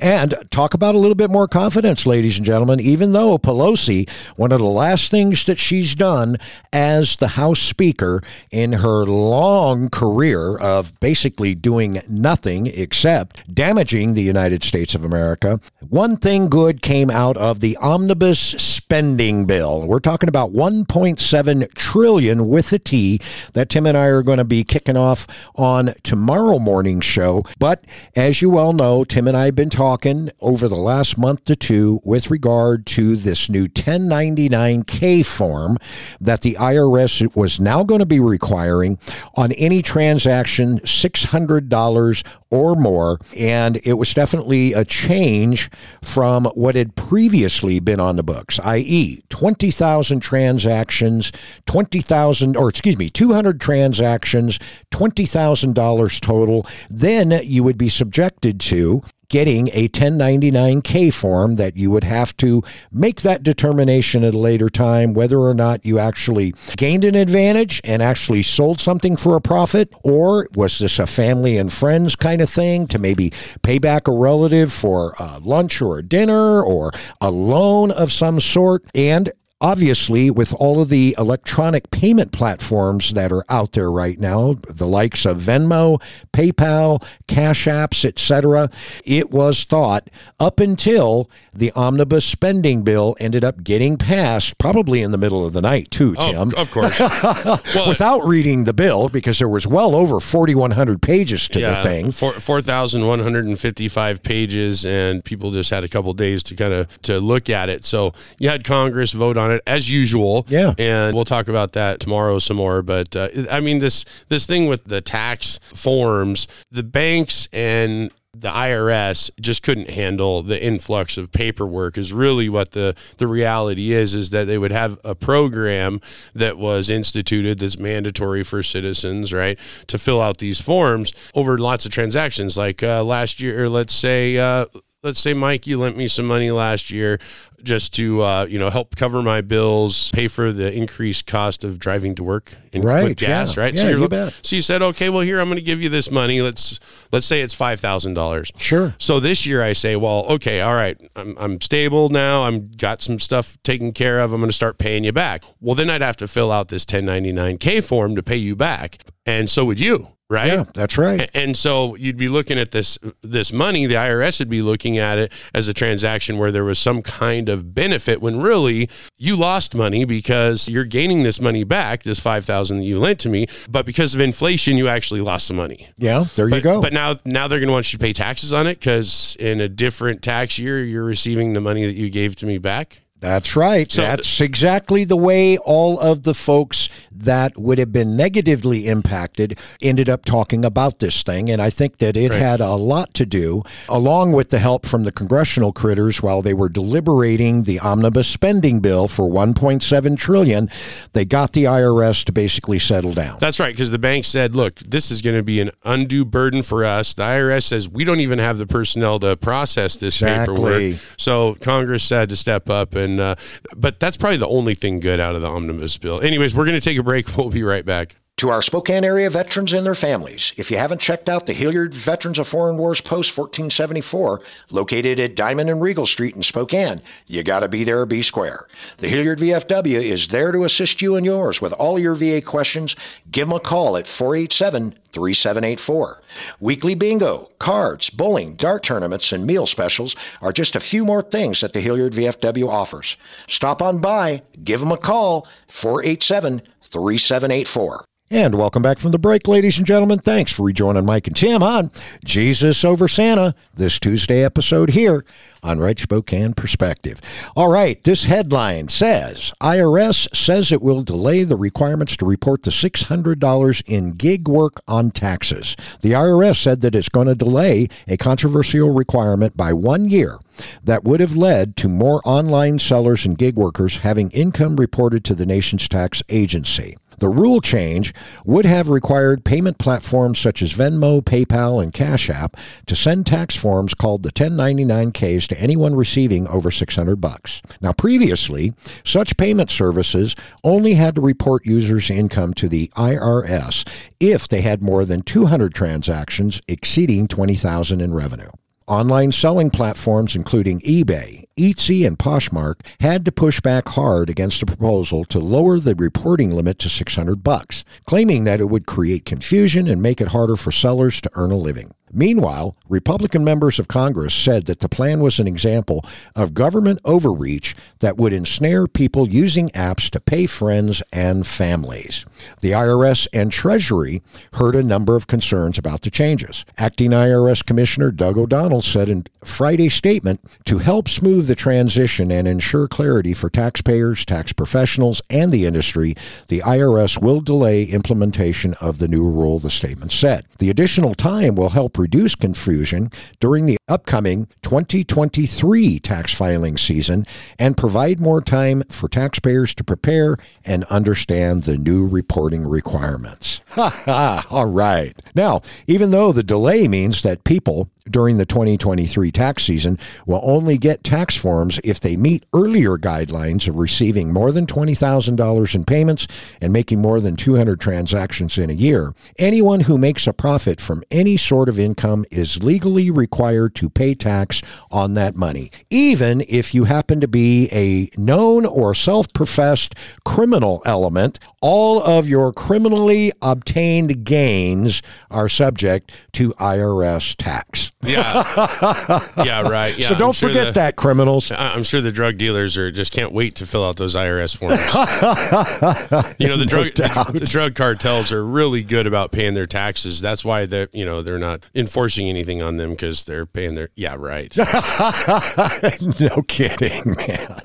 And 0.01 0.35
talk 0.51 0.75
about 0.75 0.95
a 0.95 0.99
little 0.99 1.15
bit 1.15 1.31
more 1.31 1.49
confidence, 1.49 2.07
ladies 2.07 2.37
and 2.37 2.47
gentlemen. 2.47 2.81
Even 2.81 3.13
though 3.13 3.39
Pelosi, 3.39 4.09
one 4.37 4.53
of 4.53 4.61
the 4.61 4.65
last 4.65 5.11
things 5.11 5.45
that 5.47 5.59
she's 5.59 5.95
done 5.95 6.37
as 6.73 7.17
the 7.17 7.29
House 7.29 7.61
Speaker 7.61 8.23
in 8.51 8.75
her 8.75 9.05
long 9.05 9.89
career 9.91 10.59
of 10.59 10.99
basically 11.01 11.55
doing 11.55 12.01
nothing 12.09 12.67
except 12.67 13.53
damaging 13.53 14.15
the 14.15 14.23
United 14.23 14.63
States 14.63 14.95
of 14.95 15.05
America, 15.05 15.61
one 15.89 16.17
thing 16.17 16.49
good 16.49 16.83
came 16.83 17.11
out 17.11 17.37
of 17.37 17.61
the 17.61 17.77
omnibus 17.79 18.39
spending 18.39 19.45
bill. 19.47 19.87
We're 19.87 20.01
talking 20.01 20.29
about 20.29 20.53
1.7 20.53 21.75
trillion 21.75 22.49
with 22.49 22.73
a 22.73 22.79
T 22.79 23.21
that 23.53 23.69
Tim 23.69 23.87
and 23.87 23.97
I 23.97 24.07
are 24.07 24.23
going 24.23 24.39
to 24.39 24.45
be 24.45 24.65
kicking 24.65 24.97
off 24.97 25.27
on 25.57 25.91
tomorrow 26.03 26.59
morning's 26.59 27.05
show. 27.05 27.45
But 27.59 27.85
as 28.17 28.41
you 28.41 28.51
well 28.51 28.73
know, 28.73 29.05
Tim 29.05 29.27
and 29.29 29.37
I 29.37 29.48
have 29.49 29.55
been 29.55 29.71
talking 29.71 30.29
over 30.41 30.69
the 30.69 30.77
last 30.77 31.17
month 31.17 31.47
to 31.47 31.57
two 31.57 32.01
with 32.05 32.31
regard 32.31 32.85
to 32.85 33.17
this 33.17 33.49
new 33.49 33.67
1099K 33.67 35.25
form 35.25 35.79
that 36.21 36.43
the 36.43 36.55
IRS 36.55 37.35
was 37.35 37.59
now 37.59 37.83
going 37.83 38.01
to 38.01 38.07
be 38.07 38.21
requiring 38.21 38.99
on 39.37 39.53
any 39.53 39.81
transaction 39.81 40.81
$600 40.81 42.27
or 42.51 42.77
more. 42.77 43.19
And 43.39 43.81
it 43.87 43.95
was 43.95 44.13
definitely 44.13 44.75
a 44.75 44.85
change 44.85 45.71
from 46.03 46.45
what 46.55 46.75
had 46.75 46.95
previously 46.95 47.81
been 47.81 48.01
on 48.01 48.17
the 48.17 48.23
books, 48.23 48.61
i.e., 48.61 49.23
20,000 49.31 50.21
transactions, 50.21 51.33
20,000, 51.65 52.55
or 52.55 52.69
excuse 52.69 52.99
me, 52.99 53.09
200 53.09 53.61
transactions, 53.61 54.59
$20,000 54.91 56.21
total. 56.21 56.67
Then 56.91 57.41
you 57.43 57.65
would 57.65 57.79
be 57.79 57.89
subjected 57.89 58.61
to 58.61 59.03
getting 59.29 59.69
a 59.73 59.89
1099K 59.89 61.13
form 61.13 61.57
that 61.57 61.77
you 61.77 61.91
would 61.91 62.05
have 62.05 62.37
to 62.39 62.63
make 62.91 63.21
that 63.23 63.43
determination 63.43 64.25
at 64.25 64.35
a 64.35 64.39
later 64.39 64.69
time 64.69 65.13
whether 65.13 65.39
or 65.39 65.55
not 65.55 65.85
you 65.85 65.99
actually 65.99 66.55
gained 66.77 67.05
an 67.05 67.15
advantage 67.15 67.81
and 67.85 68.03
actually 68.03 68.43
sold 68.43 68.81
something 68.81 69.17
for 69.17 69.37
a 69.37 69.41
profit, 69.41 69.93
or 70.03 70.49
was 70.55 70.79
this 70.79 70.99
a 70.99 71.07
family 71.07 71.57
and 71.59 71.73
friends 71.73 72.17
kind 72.17 72.41
of 72.41 72.49
thing 72.49 72.87
to 72.87 72.99
maybe 72.99 73.33
pay 73.63 73.79
back 73.79 74.09
a 74.09 74.13
relative 74.13 74.73
for 74.73 75.15
a 75.19 75.39
lunch 75.41 75.83
or 75.83 76.01
dinner 76.03 76.63
or 76.63 76.91
a 77.21 77.31
loan 77.31 77.91
of 77.91 78.13
some 78.13 78.41
sort. 78.41 78.85
And 78.95 79.31
obviously 79.61 80.31
with 80.31 80.55
all 80.55 80.81
of 80.81 80.89
the 80.89 81.15
electronic 81.19 81.91
payment 81.91 82.31
platforms 82.31 83.13
that 83.15 83.33
are 83.33 83.45
out 83.49 83.73
there 83.73 83.91
right 83.91 84.21
now 84.21 84.55
the 84.69 84.87
likes 84.87 85.27
of 85.27 85.39
venmo 85.39 86.01
paypal 86.33 87.05
cash 87.27 87.67
apps 87.67 88.05
etc 88.05 88.71
it 89.05 89.31
was 89.33 89.65
thought 89.65 90.09
up 90.39 90.61
until 90.61 91.29
the 91.53 91.73
omnibus 91.73 92.25
spending 92.25 92.83
bill 92.85 93.17
ended 93.19 93.43
up 93.43 93.65
getting 93.65 93.97
passed 93.97 94.57
probably 94.59 95.03
in 95.03 95.11
the 95.11 95.19
middle 95.19 95.45
of 95.45 95.53
the 95.53 95.61
night 95.61 95.91
too 95.91 96.15
Oh, 96.19 96.33
tim 96.33 96.55
of 96.57 96.71
course. 96.71 96.99
Well, 97.75 97.89
without 97.89 98.25
reading 98.27 98.65
the 98.65 98.73
bill 98.73 99.09
because 99.09 99.39
there 99.39 99.49
was 99.49 99.67
well 99.67 99.95
over 99.95 100.21
4100 100.21 101.03
pages 101.03 101.49
to 101.49 101.61
the 101.61 101.83
thing 101.83 102.13
Four 102.13 102.33
four 102.33 102.63
thousand 102.63 103.07
one 103.07 103.19
hundred 103.19 103.47
and 103.47 103.59
fifty 103.59 103.89
five 103.89 104.23
pages, 104.23 104.85
and 104.87 105.25
people 105.25 105.51
just 105.51 105.71
had 105.71 105.85
a 105.85 105.89
couple 105.89 106.13
days 106.15 106.43
to 106.45 106.55
kind 106.55 106.73
of 106.73 107.03
to 107.03 107.19
look 107.21 107.51
at 107.51 107.69
it. 107.69 107.85
So 107.85 108.13
you 108.39 108.49
had 108.49 108.65
Congress 108.65 109.13
vote 109.13 109.37
on 109.37 109.48
it 109.51 109.63
as 109.67 109.91
usual. 109.91 110.47
Yeah. 110.49 110.75
and 110.79 111.15
we'll 111.15 111.25
talk 111.25 111.49
about 111.49 111.73
that 111.73 112.01
tomorrow 112.01 112.39
some 112.39 112.57
more. 112.57 112.83
But 112.83 113.15
uh, 113.17 113.29
I 113.51 113.61
mean 113.61 113.79
this 113.79 114.05
this 114.29 114.47
thing 114.47 114.67
with 114.67 114.85
the 114.85 115.01
tax 115.01 115.59
forms, 115.75 116.49
the 116.71 116.83
banks 116.83 117.49
and 117.53 118.11
the 118.35 118.49
IRS 118.49 119.31
just 119.41 119.63
couldn't 119.63 119.91
handle 119.91 120.43
the 120.43 120.63
influx 120.63 121.17
of 121.17 121.33
paperwork 121.33 121.97
is 121.97 122.13
really 122.13 122.49
what 122.49 122.73
the 122.73 122.95
the 123.17 123.27
reality 123.27 123.93
is 123.93 124.15
is 124.15 124.31
that 124.31 124.45
they 124.47 124.59
would 124.59 124.71
have 124.71 124.99
a 125.03 125.15
program 125.15 126.01
that 126.35 126.59
was 126.59 126.91
instituted 126.91 127.59
that's 127.59 127.79
mandatory 127.79 128.45
for 128.45 128.63
citizens 128.63 129.33
right 129.33 129.59
to 129.87 129.99
fill 129.99 130.21
out 130.21 130.39
these 130.39 130.61
forms 130.61 131.13
over 131.35 131.59
lots 131.59 131.87
of 131.87 131.91
transactions 131.91 132.57
like 132.57 132.83
uh, 132.83 133.03
last 133.03 133.41
year 133.41 133.69
let's 133.69 133.95
say 133.95 134.37
uh, 134.37 134.67
let's 135.03 135.21
say 135.21 135.33
Mike 135.35 135.67
you 135.67 135.79
lent 135.79 135.97
me 135.97 136.09
some 136.09 136.27
money 136.27 136.51
last 136.51 136.91
year 136.91 137.19
just 137.63 137.95
to 137.95 138.23
uh, 138.23 138.47
you 138.49 138.59
know 138.59 138.71
help 138.71 138.97
cover 138.97 139.23
my 139.23 139.41
bills 139.41 140.11
pay 140.13 140.29
for 140.29 140.53
the 140.53 140.73
increased 140.73 141.27
cost 141.27 141.65
of 141.65 141.79
driving 141.79 142.15
to 142.15 142.23
work 142.25 142.55
in, 142.73 142.83
Right, 142.83 143.05
with 143.05 143.17
gas 143.17 143.57
yeah. 143.57 143.63
right 143.63 143.75
Yeah, 143.75 143.89
you're 143.91 143.99
you 143.99 144.09
bet. 144.09 144.39
so 144.43 144.57
you 144.57 144.63
said, 144.63 144.83
okay, 144.83 145.09
well 145.09 145.23
here 145.23 145.41
I'm 145.41 145.47
going 145.47 145.57
to 145.57 145.63
give 145.63 145.83
you 145.83 145.89
this 145.89 146.11
money. 146.11 146.41
Let's 146.43 146.79
let's 147.13 147.27
say 147.27 147.41
it's 147.41 147.55
five 147.55 147.81
thousand 147.81 148.15
dollars. 148.15 148.53
Sure. 148.57 148.95
So 148.99 149.21
this 149.21 149.47
year 149.47 149.63
I 149.63 149.73
say, 149.73 149.97
well, 149.97 150.27
okay, 150.31 150.61
all 150.61 150.75
right, 150.75 151.01
I'm 151.17 151.37
I'm 151.39 151.61
stable 151.61 152.09
now. 152.09 152.45
I'm 152.45 152.71
got 152.73 153.03
some 153.03 153.19
stuff 153.19 153.57
taken 153.63 153.93
care 153.93 154.21
of. 154.21 154.33
I'm 154.33 154.41
going 154.41 154.51
to 154.51 154.57
start 154.57 154.79
paying 154.79 155.05
you 155.05 155.13
back. 155.13 155.45
Well, 155.61 155.75
then 155.75 155.91
I'd 155.91 156.03
have 156.03 156.17
to 156.19 156.29
fill 156.29 156.51
out 156.53 156.69
this 156.69 156.85
1099K 156.85 157.83
form 157.85 158.17
to 158.17 158.23
pay 158.23 158.37
you 158.37 158.55
back, 158.57 158.99
and 159.27 159.49
so 159.51 159.65
would 159.65 159.81
you, 159.81 160.09
right? 160.31 160.47
yeah 160.53 160.65
that's 160.75 160.99
right 160.99 161.31
And 161.35 161.57
so 161.57 161.95
you'd 161.97 162.17
be 162.17 162.29
looking 162.29 162.59
at 162.59 162.71
this 162.73 162.99
this 163.23 163.53
money. 163.53 163.87
The 163.87 163.95
IRS 163.95 164.39
would 164.39 164.49
be 164.49 164.63
looking 164.63 164.99
at 164.99 165.19
it 165.19 165.33
as 165.55 165.69
a 165.69 165.75
transaction 165.75 166.39
where 166.39 166.53
there 166.53 166.65
was 166.65 166.79
some 166.79 167.03
kind 167.03 167.49
of 167.49 167.75
benefit, 167.75 168.21
when 168.21 168.41
really 168.41 168.89
you 169.17 169.37
lost 169.37 169.75
money 169.75 170.05
because 170.05 170.69
you're 170.69 170.85
gaining 170.85 171.23
this 171.23 171.41
money 171.41 171.65
back, 171.65 172.03
this 172.03 172.19
five 172.21 172.45
thousand 172.45 172.79
that 172.79 172.85
you 172.85 172.99
lent 172.99 173.19
to 173.21 173.29
me, 173.29 173.47
but 173.71 173.87
because 173.87 174.15
of 174.15 174.21
inflation, 174.21 174.77
you 174.77 174.89
actually 174.89 175.21
lost 175.21 175.47
some 175.47 175.57
money. 175.57 175.89
yeah 175.97 176.25
there 176.35 176.49
you 176.49 176.61
go 176.61 176.81
but 176.83 176.93
now 176.93 177.17
now 177.25 177.49
they're 177.49 177.61
going 177.61 177.69
to 177.69 177.73
want 177.73 177.93
you 177.93 177.99
to 177.99 178.03
pay 178.05 178.13
taxes 178.13 178.53
on 178.53 178.67
it 178.67 178.79
because 178.79 179.37
in 179.41 179.61
a 179.61 179.69
different 179.69 180.23
tax 180.23 180.59
year, 180.59 180.83
you're 180.85 181.05
receiving 181.05 181.53
the 181.53 181.61
money 181.61 181.85
that 181.87 181.95
you 181.95 182.11
gave 182.11 182.37
to 182.37 182.47
me 182.47 182.59
back. 182.59 183.01
That's 183.21 183.57
right. 183.57 183.91
So- 183.91 184.03
That's 184.03 184.41
exactly 184.41 185.05
the 185.05 185.17
way 185.17 185.57
all 185.59 185.99
of 185.99 186.23
the 186.23 186.35
folks 186.35 186.89
that 187.21 187.59
would 187.59 187.79
have 187.81 187.93
been 187.93 188.17
negatively 188.17 188.87
impacted 188.87 189.59
ended 189.83 190.09
up 190.09 190.25
talking 190.25 190.65
about 190.65 191.01
this 191.01 191.25
thing. 191.25 191.51
And 191.51 191.61
I 191.61 191.69
think 191.69 191.99
that 191.99 192.17
it 192.17 192.31
Right. 192.31 192.39
had 192.39 192.61
a 192.61 192.75
lot 192.77 193.13
to 193.15 193.27
do, 193.27 193.65
along 193.89 194.33
with 194.33 194.51
the 194.51 194.61
help 194.61 194.87
from 194.87 195.03
the 195.03 195.11
congressional 195.11 195.73
critters 195.73 196.23
while 196.23 196.43
they 196.43 196.55
were 196.55 196.69
deliberating 196.69 197.65
the 197.65 197.81
omnibus 197.81 198.29
spending 198.29 198.79
bill 198.79 199.09
for 199.09 199.29
1.7 199.29 200.15
trillion. 200.15 200.71
They 201.13 201.25
got 201.25 201.55
the 201.55 201.65
IRS 201.67 202.23
to 202.25 202.31
basically 202.33 202.79
settle 202.79 203.15
down. 203.15 203.39
That's 203.41 203.59
right, 203.59 203.75
because 203.75 203.91
the 203.91 203.99
bank 203.99 204.25
said, 204.25 204.55
look, 204.55 204.79
this 204.79 205.11
is 205.11 205.21
going 205.23 205.37
to 205.37 205.43
be 205.43 205.61
an 205.61 205.73
undue 205.85 206.25
burden 206.25 206.63
for 206.63 206.85
us. 206.85 207.15
The 207.15 207.25
IRS 207.25 207.65
says 207.67 207.89
we 207.89 208.05
don't 208.05 208.21
even 208.21 208.39
have 208.39 208.59
the 208.59 208.67
personnel 208.67 209.19
to 209.21 209.37
process 209.37 209.97
this 209.97 210.23
Exactly. 210.23 210.55
paperwork. 210.93 211.01
So 211.17 211.57
Congress 211.61 212.09
had 212.09 212.29
to 212.29 212.37
step 212.37 212.71
up. 212.71 212.95
And 212.95 213.08
uh, 213.19 213.35
but 213.77 214.01
that's 214.01 214.17
probably 214.17 214.37
the 214.37 214.49
only 214.49 214.75
thing 214.75 215.01
good 215.01 215.21
out 215.21 215.35
of 215.35 215.43
the 215.43 215.49
omnibus 215.49 215.97
bill. 215.99 216.21
Anyways, 216.21 216.55
we're 216.55 216.65
going 216.65 216.81
to 216.81 216.85
take 216.85 216.99
a 216.99 217.03
break. 217.03 217.27
We'll 217.39 217.51
be 217.51 217.63
right 217.63 217.85
back. 217.85 218.17
To 218.39 218.51
our 218.51 218.63
Spokane 218.63 219.03
area 219.03 219.29
veterans 219.31 219.73
and 219.73 219.85
their 219.85 219.97
families, 219.97 220.53
if 220.57 220.71
you 220.71 220.79
haven't 220.79 221.01
checked 221.01 221.29
out 221.29 221.47
the 221.47 221.53
Hillyard 221.53 221.93
Veterans 221.93 222.39
of 222.39 222.47
Foreign 222.47 222.77
Wars 222.77 223.01
Post 223.01 223.37
1474, 223.37 224.41
located 224.71 225.19
at 225.19 225.35
Diamond 225.35 225.69
and 225.69 225.83
Regal 225.83 226.07
Street 226.07 226.37
in 226.37 226.45
Spokane, 226.45 227.01
you 227.27 227.43
got 227.43 227.61
to 227.61 227.69
be 227.69 227.83
there 227.83 228.07
be 228.07 228.23
square. 228.23 228.69
The 228.99 229.09
Hillyard 229.09 229.41
VFW 229.41 230.01
is 230.01 230.29
there 230.29 230.53
to 230.53 230.63
assist 230.63 231.03
you 231.03 231.17
and 231.17 231.27
yours 231.27 231.61
with 231.61 231.73
all 231.73 231.99
your 231.99 232.15
VA 232.15 232.41
questions. 232.41 232.95
Give 233.29 233.49
them 233.49 233.57
a 233.57 233.61
call 233.61 233.97
at 233.97 234.07
487 234.07 234.93
3784. 235.11 236.23
Weekly 236.61 236.95
bingo, 236.95 237.51
cards, 237.59 238.09
bowling, 238.09 238.55
dart 238.55 238.85
tournaments, 238.85 239.33
and 239.33 239.49
meal 239.49 239.67
specials 239.67 240.15
are 240.41 240.53
just 240.53 240.77
a 240.77 240.81
few 240.81 241.05
more 241.05 241.23
things 241.23 241.61
that 241.61 241.73
the 241.73 241.81
Hillyard 241.81 242.13
VFW 242.13 242.69
offers. 242.69 243.17
Stop 243.49 243.83
on 243.83 243.99
by, 243.99 244.43
give 244.63 244.79
them 244.79 244.93
a 244.93 244.97
call, 244.97 245.49
487 245.67 246.63
3784. 246.93 248.05
And 248.31 248.57
welcome 248.57 248.83
back 248.83 248.99
from 248.99 249.13
the 249.13 249.19
break, 249.19 249.49
ladies 249.49 249.79
and 249.79 249.87
gentlemen. 249.87 250.19
Thanks 250.19 250.53
for 250.53 250.63
rejoining 250.63 251.07
Mike 251.07 251.27
and 251.29 251.35
Tim 251.35 251.63
on 251.63 251.91
Jesus 252.27 252.85
Over 252.85 253.09
Santa, 253.09 253.55
this 253.73 253.99
Tuesday 253.99 254.45
episode 254.45 254.91
here 254.91 255.25
on 255.63 255.79
Right 255.79 255.99
Spokane 255.99 256.53
Perspective. 256.53 257.23
All 257.57 257.71
right, 257.73 258.05
this 258.05 258.25
headline 258.25 258.91
says 258.91 259.55
IRS 259.63 260.29
says 260.37 260.71
it 260.71 260.83
will 260.83 261.03
delay 261.03 261.43
the 261.43 261.57
requirements 261.57 262.19
to 262.19 262.27
report 262.27 262.65
the 262.65 262.71
$600 262.71 263.83
in 263.87 264.11
gig 264.11 264.47
work 264.47 264.83
on 264.87 265.11
taxes. 265.11 265.75
The 266.03 266.13
IRS 266.13 266.57
said 266.57 266.83
that 266.83 266.95
it's 266.95 267.09
going 267.09 267.29
to 267.29 267.35
delay 267.35 267.89
a 268.07 268.19
controversial 268.19 268.91
requirement 268.91 269.57
by 269.57 269.73
one 269.73 270.11
year 270.11 270.39
that 270.85 271.03
would 271.03 271.21
have 271.21 271.35
led 271.35 271.79
to 271.79 271.89
more 271.89 272.21
online 272.27 272.79
sellers 272.79 273.25
and 273.25 273.39
gig 273.39 273.57
workers 273.57 273.97
having 273.99 274.31
income 274.33 274.77
reported 274.77 275.25
to 275.25 275.35
the 275.35 275.47
nation's 275.47 275.89
tax 275.89 276.23
agency. 276.29 276.95
The 277.19 277.29
rule 277.29 277.61
change 277.61 278.15
would 278.45 278.65
have 278.65 278.89
required 278.89 279.45
payment 279.45 279.79
platforms 279.79 280.39
such 280.39 280.63
as 280.63 280.73
Venmo, 280.73 281.21
PayPal, 281.23 281.83
and 281.83 281.93
Cash 281.93 282.31
App 282.31 282.57
to 282.87 282.95
send 282.95 283.27
tax 283.27 283.57
forms 283.57 283.95
called 283.95 284.23
the 284.23 284.33
1099Ks 284.33 285.47
to 285.49 285.61
anyone 285.61 285.95
receiving 285.95 286.47
over 286.49 286.71
600 286.71 287.17
bucks. 287.21 287.61
Now, 287.81 287.93
previously, 287.93 288.73
such 289.05 289.37
payment 289.37 289.71
services 289.71 290.37
only 290.63 290.95
had 290.95 291.17
to 291.17 291.21
report 291.21 291.67
users' 291.67 292.11
income 292.11 292.55
to 292.55 292.69
the 292.69 292.89
IRS 292.97 293.89
if 294.21 294.47
they 294.47 294.61
had 294.61 294.83
more 294.83 295.05
than 295.05 295.23
200 295.23 295.75
transactions 295.75 296.61
exceeding 296.69 297.27
20,000 297.27 298.01
in 298.01 298.15
revenue. 298.15 298.51
Online 298.89 299.31
selling 299.31 299.69
platforms, 299.69 300.35
including 300.35 300.81
eBay, 300.81 301.45
Etsy, 301.59 302.07
and 302.07 302.19
Poshmark, 302.19 302.77
had 303.01 303.23
to 303.27 303.31
push 303.31 303.61
back 303.61 303.87
hard 303.87 304.31
against 304.31 304.63
a 304.63 304.67
proposal 304.67 305.27
to 305.27 305.39
lower 305.39 305.79
the 305.79 305.95
reporting 305.95 306.53
limit 306.53 306.79
to 306.79 306.89
600 306.89 307.45
bucks, 307.45 307.85
claiming 308.07 308.45
that 308.45 308.61
it 308.61 308.71
would 308.71 308.87
create 308.87 309.27
confusion 309.27 309.89
and 309.89 310.01
make 310.01 310.23
it 310.23 310.29
harder 310.29 310.57
for 310.57 310.73
sellers 310.73 311.21
to 311.21 311.31
earn 311.35 311.51
a 311.51 311.57
living. 311.57 311.93
Meanwhile, 312.13 312.77
Republican 312.89 313.45
members 313.45 313.79
of 313.79 313.89
Congress 313.89 314.35
said 314.35 314.65
that 314.67 314.81
the 314.81 314.89
plan 314.89 315.21
was 315.21 315.39
an 315.39 315.47
example 315.47 316.05
of 316.35 316.55
government 316.55 317.01
overreach 317.05 317.75
that 317.99 318.17
would 318.17 318.33
ensnare 318.33 318.87
people 318.87 319.29
using 319.29 319.69
apps 319.71 320.09
to 320.11 320.21
pay 320.21 320.47
friends 320.47 321.03
and 321.13 321.47
families. 321.47 322.25
The 322.61 322.73
IRS 322.73 323.27
and 323.33 323.53
Treasury 323.53 324.23
heard 324.55 324.75
a 324.75 324.83
number 324.83 325.17
of 325.17 325.27
concerns 325.27 325.79
about 325.79 326.03
the 326.03 326.11
changes. 326.11 326.65
Acting 326.79 327.11
IRS 327.11 327.65
Commissioner 327.65 328.11
Doug 328.11 328.39
O'Donnell 328.39 328.83
said 328.83 329.09
in 329.09 329.25
Friday's 329.45 329.95
statement 329.95 330.41
to 330.65 330.79
help 330.79 331.09
smooth 331.09 331.47
the 331.47 331.55
transition 331.55 332.31
and 332.31 332.47
ensure 332.49 332.89
clarity 332.89 333.35
for 333.35 333.51
taxpayers, 333.51 334.25
tax 334.25 334.53
professionals, 334.53 335.21
and 335.31 335.53
the 335.53 335.67
industry, 335.67 336.15
the 336.49 336.61
IRS 336.61 337.21
will 337.21 337.41
delay 337.41 337.85
implementation 337.85 338.75
of 338.81 338.99
the 338.99 339.09
new 339.09 339.29
rule, 339.29 339.59
the 339.59 339.71
statement 339.71 340.13
said. 340.13 340.47
The 340.59 340.71
additional 340.71 341.15
time 341.15 341.55
will 341.55 341.71
help 341.71 341.98
reduce 341.99 342.35
confusion 342.35 343.11
during 343.41 343.67
the 343.67 343.78
upcoming 343.89 344.47
2023 344.63 345.99
tax 346.01 346.35
filing 346.35 346.77
season 346.77 347.27
and 347.59 347.77
provide 347.77 348.21
more 348.21 348.41
time 348.41 348.83
for 348.91 349.09
taxpayers 349.09 349.75
to 349.75 349.85
prepare 349.85 350.37
and 350.65 350.85
understand 350.85 351.65
the 351.65 351.77
new 351.77 352.07
reporting 352.07 352.67
requirements. 352.67 353.63
Ha 353.79 353.91
ha! 354.07 354.47
All 354.51 354.67
right. 354.67 355.15
Now, 355.37 355.61
even 355.87 356.11
though 356.11 356.33
the 356.33 356.43
delay 356.43 356.89
means 356.89 357.23
that 357.23 357.45
people 357.45 357.89
during 358.11 358.39
the 358.39 358.47
2023 358.47 359.31
tax 359.31 359.65
season 359.65 359.99
will 360.27 360.41
only 360.43 360.79
get 360.79 361.05
tax 361.05 361.37
forms 361.37 361.81
if 361.85 362.01
they 362.01 362.17
meet 362.17 362.45
earlier 362.55 362.97
guidelines 362.97 363.69
of 363.69 363.77
receiving 363.77 364.33
more 364.33 364.53
than 364.53 364.67
$20,000 364.67 365.75
in 365.75 365.85
payments 365.85 366.27
and 366.61 366.73
making 366.73 367.01
more 367.01 367.21
than 367.21 367.37
200 367.37 367.81
transactions 367.81 368.59
in 368.59 368.71
a 368.71 368.75
year. 368.75 369.15
Anyone 369.39 369.81
who 369.81 369.99
makes 369.99 370.27
a 370.27 370.33
profit 370.33 370.81
from 370.81 371.03
any 371.11 371.37
sort 371.37 371.69
of 371.69 371.79
income 371.79 372.25
is 372.31 372.63
legally 372.63 373.11
required 373.11 373.75
to 373.79 373.89
pay 373.89 374.13
tax 374.15 374.61
on 374.91 375.15
that 375.15 375.37
money, 375.37 375.71
even 375.89 376.43
if 376.49 376.75
you 376.75 376.85
happen 376.85 377.21
to 377.21 377.29
be 377.29 377.69
a 377.71 378.11
known 378.21 378.67
or 378.67 378.93
self 378.93 379.33
professed 379.33 379.95
criminal 380.25 380.83
element. 380.85 381.39
All 381.61 382.01
of 382.01 382.29
your 382.29 382.53
criminally 382.53 383.33
obtained 383.43 384.25
gains 384.25 385.03
are 385.29 385.49
subject 385.49 386.13
to 386.33 386.51
IRS 386.51 387.35
tax. 387.37 387.91
Yeah. 388.03 389.27
yeah, 389.45 389.63
right. 389.63 389.89
Yeah, 389.99 390.07
so 390.07 390.15
don't 390.15 390.35
sure 390.35 390.49
forget 390.51 390.67
the, 390.67 390.73
that, 390.73 390.97
criminals. 390.97 391.51
I'm 391.51 391.83
sure 391.83 392.01
the 392.01 392.13
drug 392.13 392.37
dealers 392.39 392.77
are 392.77 392.93
just 392.93 393.13
can't 393.13 393.33
wait 393.33 393.57
to 393.57 393.67
fill 393.67 393.85
out 393.85 393.97
those 393.97 394.15
IRS 394.15 394.57
forms. 394.57 394.75
you 396.39 396.47
know, 396.47 396.57
the 396.57 396.67
drug 396.67 396.93
doubt. 396.93 397.33
the 397.33 397.47
drug 397.47 397.75
cartels 397.75 398.31
are 398.31 398.45
really 398.45 398.83
good 398.83 399.07
about 399.07 399.33
paying 399.33 399.55
their 399.55 399.67
taxes. 399.67 400.21
That's 400.21 400.45
why 400.45 400.67
they 400.67 400.87
you 400.93 401.05
know 401.05 401.23
they're 401.23 401.39
not 401.39 401.69
enforcing 401.75 402.29
anything 402.29 402.63
on 402.63 402.77
them 402.77 402.91
because 402.91 403.25
they're 403.25 403.47
paying 403.47 403.68
their 403.75 403.91
yeah 403.97 404.15
right. 404.19 404.57
no 406.21 406.43
kidding, 406.43 407.15
man. 407.17 407.61